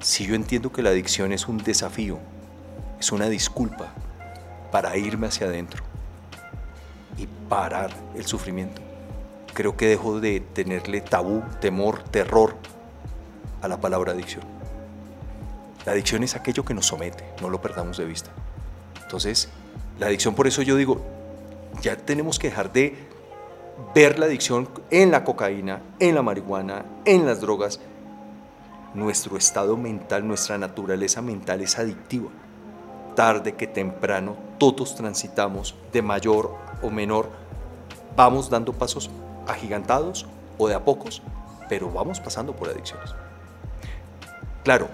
Si 0.00 0.26
yo 0.26 0.34
entiendo 0.34 0.72
que 0.72 0.82
la 0.82 0.90
adicción 0.90 1.32
es 1.32 1.46
un 1.48 1.58
desafío, 1.58 2.18
es 2.98 3.12
una 3.12 3.28
disculpa 3.28 3.92
para 4.72 4.96
irme 4.96 5.28
hacia 5.28 5.46
adentro 5.46 5.82
y 7.16 7.26
parar 7.48 7.90
el 8.14 8.26
sufrimiento, 8.26 8.80
creo 9.54 9.76
que 9.76 9.86
dejo 9.86 10.20
de 10.20 10.40
tenerle 10.40 11.00
tabú, 11.00 11.42
temor, 11.60 12.02
terror 12.04 12.56
a 13.62 13.68
la 13.68 13.80
palabra 13.80 14.12
adicción. 14.12 14.44
La 15.84 15.92
adicción 15.92 16.22
es 16.22 16.34
aquello 16.36 16.64
que 16.64 16.74
nos 16.74 16.86
somete, 16.86 17.24
no 17.40 17.48
lo 17.48 17.60
perdamos 17.62 17.96
de 17.96 18.04
vista. 18.04 18.30
Entonces, 19.02 19.48
la 19.98 20.06
adicción, 20.06 20.34
por 20.34 20.46
eso 20.46 20.62
yo 20.62 20.76
digo, 20.76 21.17
ya 21.80 21.96
tenemos 21.96 22.38
que 22.38 22.48
dejar 22.48 22.72
de 22.72 22.96
ver 23.94 24.18
la 24.18 24.26
adicción 24.26 24.68
en 24.90 25.10
la 25.10 25.24
cocaína, 25.24 25.82
en 25.98 26.14
la 26.14 26.22
marihuana, 26.22 26.84
en 27.04 27.26
las 27.26 27.40
drogas. 27.40 27.80
Nuestro 28.94 29.36
estado 29.36 29.76
mental, 29.76 30.26
nuestra 30.26 30.58
naturaleza 30.58 31.22
mental 31.22 31.60
es 31.60 31.78
adictiva. 31.78 32.30
Tarde 33.14 33.54
que 33.54 33.66
temprano, 33.66 34.36
todos 34.58 34.94
transitamos 34.94 35.74
de 35.92 36.02
mayor 36.02 36.54
o 36.82 36.90
menor, 36.90 37.28
vamos 38.16 38.50
dando 38.50 38.72
pasos 38.72 39.10
agigantados 39.46 40.26
o 40.56 40.68
de 40.68 40.74
a 40.74 40.84
pocos, 40.84 41.22
pero 41.68 41.90
vamos 41.90 42.20
pasando 42.20 42.54
por 42.54 42.68
adicciones. 42.68 43.14
Claro, 44.64 44.88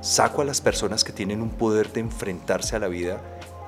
saco 0.00 0.42
a 0.42 0.44
las 0.44 0.60
personas 0.60 1.04
que 1.04 1.12
tienen 1.12 1.40
un 1.40 1.50
poder 1.50 1.92
de 1.92 2.00
enfrentarse 2.00 2.76
a 2.76 2.78
la 2.78 2.88
vida 2.88 3.20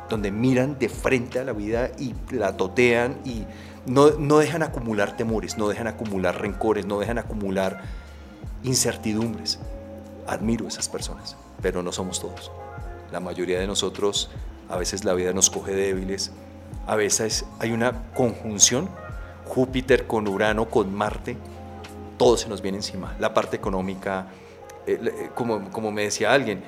donde 0.08 0.30
miran 0.30 0.78
de 0.78 0.88
frente 0.88 1.38
a 1.38 1.44
la 1.44 1.52
vida 1.52 1.90
y 1.98 2.14
la 2.30 2.56
totean 2.56 3.18
y 3.24 3.44
no, 3.86 4.10
no 4.10 4.38
dejan 4.38 4.62
acumular 4.62 5.16
temores, 5.16 5.58
no 5.58 5.68
dejan 5.68 5.86
acumular 5.86 6.40
rencores, 6.40 6.86
no 6.86 6.98
dejan 6.98 7.18
acumular 7.18 7.82
incertidumbres. 8.62 9.58
Admiro 10.26 10.66
esas 10.66 10.88
personas, 10.88 11.36
pero 11.62 11.82
no 11.82 11.92
somos 11.92 12.20
todos. 12.20 12.50
La 13.12 13.20
mayoría 13.20 13.60
de 13.60 13.66
nosotros, 13.66 14.30
a 14.68 14.76
veces 14.76 15.04
la 15.04 15.14
vida 15.14 15.32
nos 15.32 15.50
coge 15.50 15.72
débiles, 15.72 16.32
a 16.86 16.96
veces 16.96 17.44
hay 17.58 17.72
una 17.72 18.12
conjunción, 18.12 18.88
Júpiter 19.44 20.08
con 20.08 20.26
Urano, 20.26 20.68
con 20.68 20.92
Marte, 20.92 21.36
todo 22.18 22.36
se 22.36 22.48
nos 22.48 22.62
viene 22.62 22.78
encima. 22.78 23.14
La 23.20 23.32
parte 23.32 23.56
económica, 23.56 24.26
eh, 24.86 24.98
eh, 25.02 25.30
como, 25.34 25.70
como 25.70 25.92
me 25.92 26.02
decía 26.02 26.32
alguien, 26.32 26.64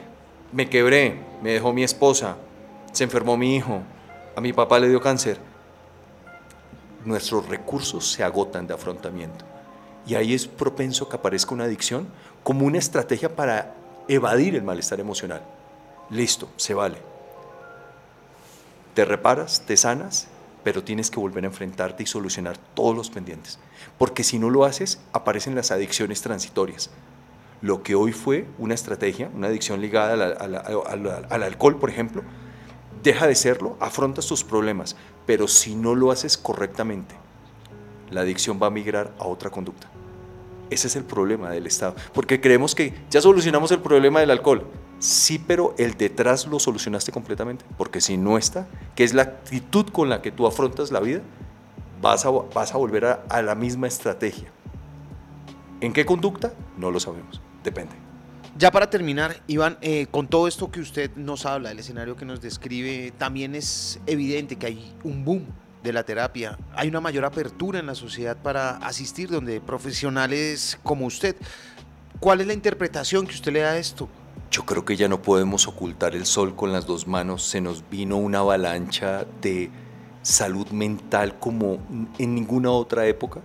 me 0.52 0.68
quebré, 0.68 1.20
me 1.42 1.52
dejó 1.52 1.72
mi 1.72 1.82
esposa, 1.82 2.36
se 2.92 3.04
enfermó 3.04 3.36
mi 3.36 3.56
hijo, 3.56 3.82
a 4.36 4.40
mi 4.40 4.52
papá 4.52 4.78
le 4.78 4.88
dio 4.88 5.00
cáncer. 5.00 5.38
Nuestros 7.04 7.48
recursos 7.48 8.10
se 8.10 8.22
agotan 8.22 8.66
de 8.66 8.74
afrontamiento. 8.74 9.44
Y 10.06 10.14
ahí 10.14 10.34
es 10.34 10.46
propenso 10.46 11.08
que 11.08 11.16
aparezca 11.16 11.54
una 11.54 11.64
adicción 11.64 12.08
como 12.42 12.66
una 12.66 12.78
estrategia 12.78 13.34
para 13.34 13.74
evadir 14.08 14.54
el 14.54 14.62
malestar 14.62 15.00
emocional. 15.00 15.42
Listo, 16.10 16.48
se 16.56 16.74
vale. 16.74 16.96
Te 18.94 19.04
reparas, 19.04 19.62
te 19.66 19.76
sanas, 19.76 20.28
pero 20.64 20.82
tienes 20.82 21.10
que 21.10 21.20
volver 21.20 21.44
a 21.44 21.48
enfrentarte 21.48 22.02
y 22.02 22.06
solucionar 22.06 22.56
todos 22.74 22.96
los 22.96 23.10
pendientes. 23.10 23.58
Porque 23.96 24.24
si 24.24 24.38
no 24.38 24.50
lo 24.50 24.64
haces, 24.64 25.00
aparecen 25.12 25.54
las 25.54 25.70
adicciones 25.70 26.22
transitorias. 26.22 26.90
Lo 27.60 27.82
que 27.82 27.94
hoy 27.94 28.12
fue 28.12 28.46
una 28.58 28.74
estrategia, 28.74 29.30
una 29.34 29.48
adicción 29.48 29.80
ligada 29.80 30.12
al 30.14 31.42
alcohol, 31.42 31.78
por 31.78 31.90
ejemplo, 31.90 32.22
deja 33.08 33.26
de 33.26 33.34
serlo, 33.34 33.76
afrontas 33.80 34.26
tus 34.26 34.44
problemas, 34.44 34.94
pero 35.24 35.48
si 35.48 35.74
no 35.74 35.94
lo 35.94 36.10
haces 36.10 36.36
correctamente, 36.36 37.14
la 38.10 38.20
adicción 38.20 38.58
va 38.62 38.66
a 38.66 38.70
migrar 38.70 39.14
a 39.18 39.24
otra 39.24 39.48
conducta. 39.48 39.88
Ese 40.68 40.88
es 40.88 40.96
el 40.96 41.04
problema 41.04 41.48
del 41.48 41.66
Estado, 41.66 41.94
porque 42.12 42.38
creemos 42.38 42.74
que 42.74 42.92
ya 43.08 43.22
solucionamos 43.22 43.70
el 43.72 43.80
problema 43.80 44.20
del 44.20 44.30
alcohol. 44.30 44.66
Sí, 44.98 45.38
pero 45.38 45.74
el 45.78 45.96
detrás 45.96 46.46
lo 46.46 46.58
solucionaste 46.58 47.10
completamente, 47.10 47.64
porque 47.78 48.02
si 48.02 48.18
no 48.18 48.36
está, 48.36 48.68
que 48.94 49.04
es 49.04 49.14
la 49.14 49.22
actitud 49.22 49.86
con 49.86 50.10
la 50.10 50.20
que 50.20 50.30
tú 50.30 50.46
afrontas 50.46 50.92
la 50.92 51.00
vida, 51.00 51.22
vas 52.02 52.26
a, 52.26 52.28
volver 52.76 53.06
a, 53.06 53.24
a 53.30 53.40
la 53.40 53.54
misma 53.54 53.86
estrategia. 53.86 54.50
¿En 55.80 55.94
qué 55.94 56.04
conducta? 56.04 56.52
No 56.76 56.90
lo 56.90 57.00
sabemos, 57.00 57.40
depende. 57.64 58.07
Ya 58.58 58.72
para 58.72 58.90
terminar, 58.90 59.40
Iván, 59.46 59.78
eh, 59.80 60.08
con 60.10 60.26
todo 60.26 60.48
esto 60.48 60.70
que 60.70 60.80
usted 60.80 61.14
nos 61.14 61.46
habla, 61.46 61.70
el 61.70 61.78
escenario 61.78 62.16
que 62.16 62.24
nos 62.24 62.40
describe, 62.40 63.12
también 63.16 63.54
es 63.54 64.00
evidente 64.06 64.56
que 64.56 64.66
hay 64.66 64.94
un 65.04 65.24
boom 65.24 65.46
de 65.84 65.92
la 65.92 66.02
terapia. 66.02 66.58
Hay 66.74 66.88
una 66.88 67.00
mayor 67.00 67.24
apertura 67.24 67.78
en 67.78 67.86
la 67.86 67.94
sociedad 67.94 68.36
para 68.36 68.78
asistir, 68.78 69.30
donde 69.30 69.60
profesionales 69.60 70.78
como 70.82 71.06
usted 71.06 71.36
¿Cuál 72.20 72.40
es 72.40 72.48
la 72.48 72.52
interpretación 72.52 73.28
que 73.28 73.34
usted 73.34 73.52
le 73.52 73.60
da 73.60 73.70
a 73.70 73.78
esto? 73.78 74.08
Yo 74.50 74.64
creo 74.66 74.84
que 74.84 74.96
ya 74.96 75.06
no 75.06 75.22
podemos 75.22 75.68
ocultar 75.68 76.16
el 76.16 76.26
sol 76.26 76.56
con 76.56 76.72
las 76.72 76.84
dos 76.84 77.06
manos. 77.06 77.44
Se 77.44 77.60
nos 77.60 77.88
vino 77.88 78.16
una 78.16 78.40
avalancha 78.40 79.24
de 79.40 79.70
salud 80.22 80.66
mental 80.70 81.38
como 81.38 81.78
en 82.18 82.34
ninguna 82.34 82.72
otra 82.72 83.06
época. 83.06 83.40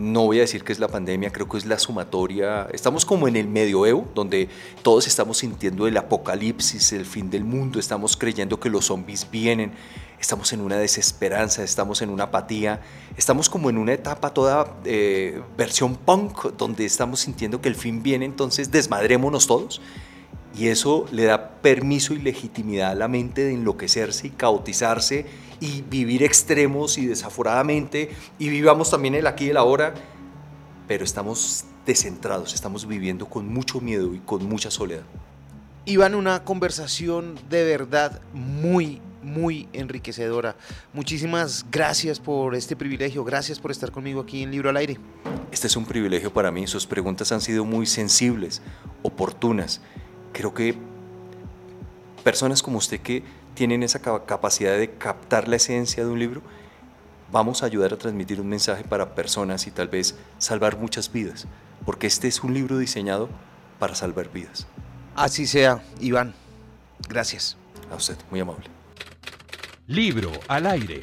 No 0.00 0.24
voy 0.24 0.38
a 0.38 0.40
decir 0.40 0.64
que 0.64 0.72
es 0.72 0.78
la 0.78 0.88
pandemia, 0.88 1.30
creo 1.30 1.46
que 1.46 1.58
es 1.58 1.66
la 1.66 1.78
sumatoria. 1.78 2.66
Estamos 2.72 3.04
como 3.04 3.28
en 3.28 3.36
el 3.36 3.46
medioevo, 3.46 4.08
donde 4.14 4.48
todos 4.80 5.06
estamos 5.06 5.36
sintiendo 5.36 5.86
el 5.86 5.94
apocalipsis, 5.94 6.94
el 6.94 7.04
fin 7.04 7.28
del 7.28 7.44
mundo, 7.44 7.78
estamos 7.78 8.16
creyendo 8.16 8.58
que 8.58 8.70
los 8.70 8.86
zombies 8.86 9.30
vienen, 9.30 9.72
estamos 10.18 10.54
en 10.54 10.62
una 10.62 10.78
desesperanza, 10.78 11.62
estamos 11.62 12.00
en 12.00 12.08
una 12.08 12.24
apatía, 12.24 12.80
estamos 13.18 13.50
como 13.50 13.68
en 13.68 13.76
una 13.76 13.92
etapa 13.92 14.32
toda 14.32 14.74
eh, 14.86 15.42
versión 15.58 15.96
punk, 15.96 16.46
donde 16.56 16.86
estamos 16.86 17.20
sintiendo 17.20 17.60
que 17.60 17.68
el 17.68 17.74
fin 17.74 18.02
viene, 18.02 18.24
entonces 18.24 18.70
desmadrémonos 18.70 19.46
todos. 19.46 19.82
Y 20.56 20.68
eso 20.68 21.06
le 21.12 21.24
da 21.24 21.50
permiso 21.62 22.12
y 22.12 22.18
legitimidad 22.18 22.90
a 22.90 22.94
la 22.94 23.08
mente 23.08 23.44
de 23.44 23.54
enloquecerse 23.54 24.26
y 24.26 24.30
caotizarse 24.30 25.26
y 25.60 25.82
vivir 25.82 26.22
extremos 26.22 26.98
y 26.98 27.06
desaforadamente 27.06 28.10
y 28.38 28.48
vivamos 28.48 28.90
también 28.90 29.14
el 29.14 29.26
aquí 29.26 29.46
y 29.46 29.50
el 29.50 29.56
ahora, 29.56 29.94
pero 30.88 31.04
estamos 31.04 31.64
descentrados, 31.86 32.54
estamos 32.54 32.86
viviendo 32.86 33.26
con 33.26 33.46
mucho 33.46 33.80
miedo 33.80 34.14
y 34.14 34.18
con 34.20 34.44
mucha 34.46 34.70
soledad. 34.70 35.04
Iván, 35.84 36.14
una 36.14 36.44
conversación 36.44 37.38
de 37.48 37.64
verdad 37.64 38.20
muy, 38.32 39.00
muy 39.22 39.68
enriquecedora. 39.72 40.56
Muchísimas 40.92 41.64
gracias 41.70 42.20
por 42.20 42.54
este 42.54 42.76
privilegio, 42.76 43.24
gracias 43.24 43.58
por 43.58 43.70
estar 43.70 43.90
conmigo 43.90 44.20
aquí 44.20 44.42
en 44.42 44.50
Libro 44.50 44.70
al 44.70 44.76
Aire. 44.76 44.98
Este 45.50 45.66
es 45.66 45.76
un 45.76 45.84
privilegio 45.84 46.32
para 46.32 46.50
mí, 46.50 46.66
sus 46.66 46.86
preguntas 46.86 47.32
han 47.32 47.40
sido 47.40 47.64
muy 47.64 47.86
sensibles, 47.86 48.62
oportunas. 49.02 49.80
Creo 50.32 50.54
que 50.54 50.74
personas 52.22 52.62
como 52.62 52.78
usted 52.78 53.00
que 53.00 53.22
tienen 53.54 53.82
esa 53.82 54.00
capacidad 54.00 54.76
de 54.76 54.90
captar 54.92 55.48
la 55.48 55.56
esencia 55.56 56.04
de 56.04 56.10
un 56.10 56.18
libro, 56.18 56.42
vamos 57.32 57.62
a 57.62 57.66
ayudar 57.66 57.92
a 57.92 57.98
transmitir 57.98 58.40
un 58.40 58.48
mensaje 58.48 58.84
para 58.84 59.14
personas 59.14 59.66
y 59.66 59.70
tal 59.70 59.88
vez 59.88 60.16
salvar 60.38 60.78
muchas 60.78 61.12
vidas, 61.12 61.46
porque 61.84 62.06
este 62.06 62.28
es 62.28 62.42
un 62.42 62.54
libro 62.54 62.78
diseñado 62.78 63.28
para 63.78 63.94
salvar 63.94 64.30
vidas. 64.32 64.66
Así 65.14 65.46
sea, 65.46 65.82
Iván. 66.00 66.34
Gracias. 67.08 67.56
A 67.90 67.96
usted, 67.96 68.16
muy 68.30 68.40
amable. 68.40 68.66
Libro 69.86 70.30
al 70.46 70.66
aire. 70.66 71.02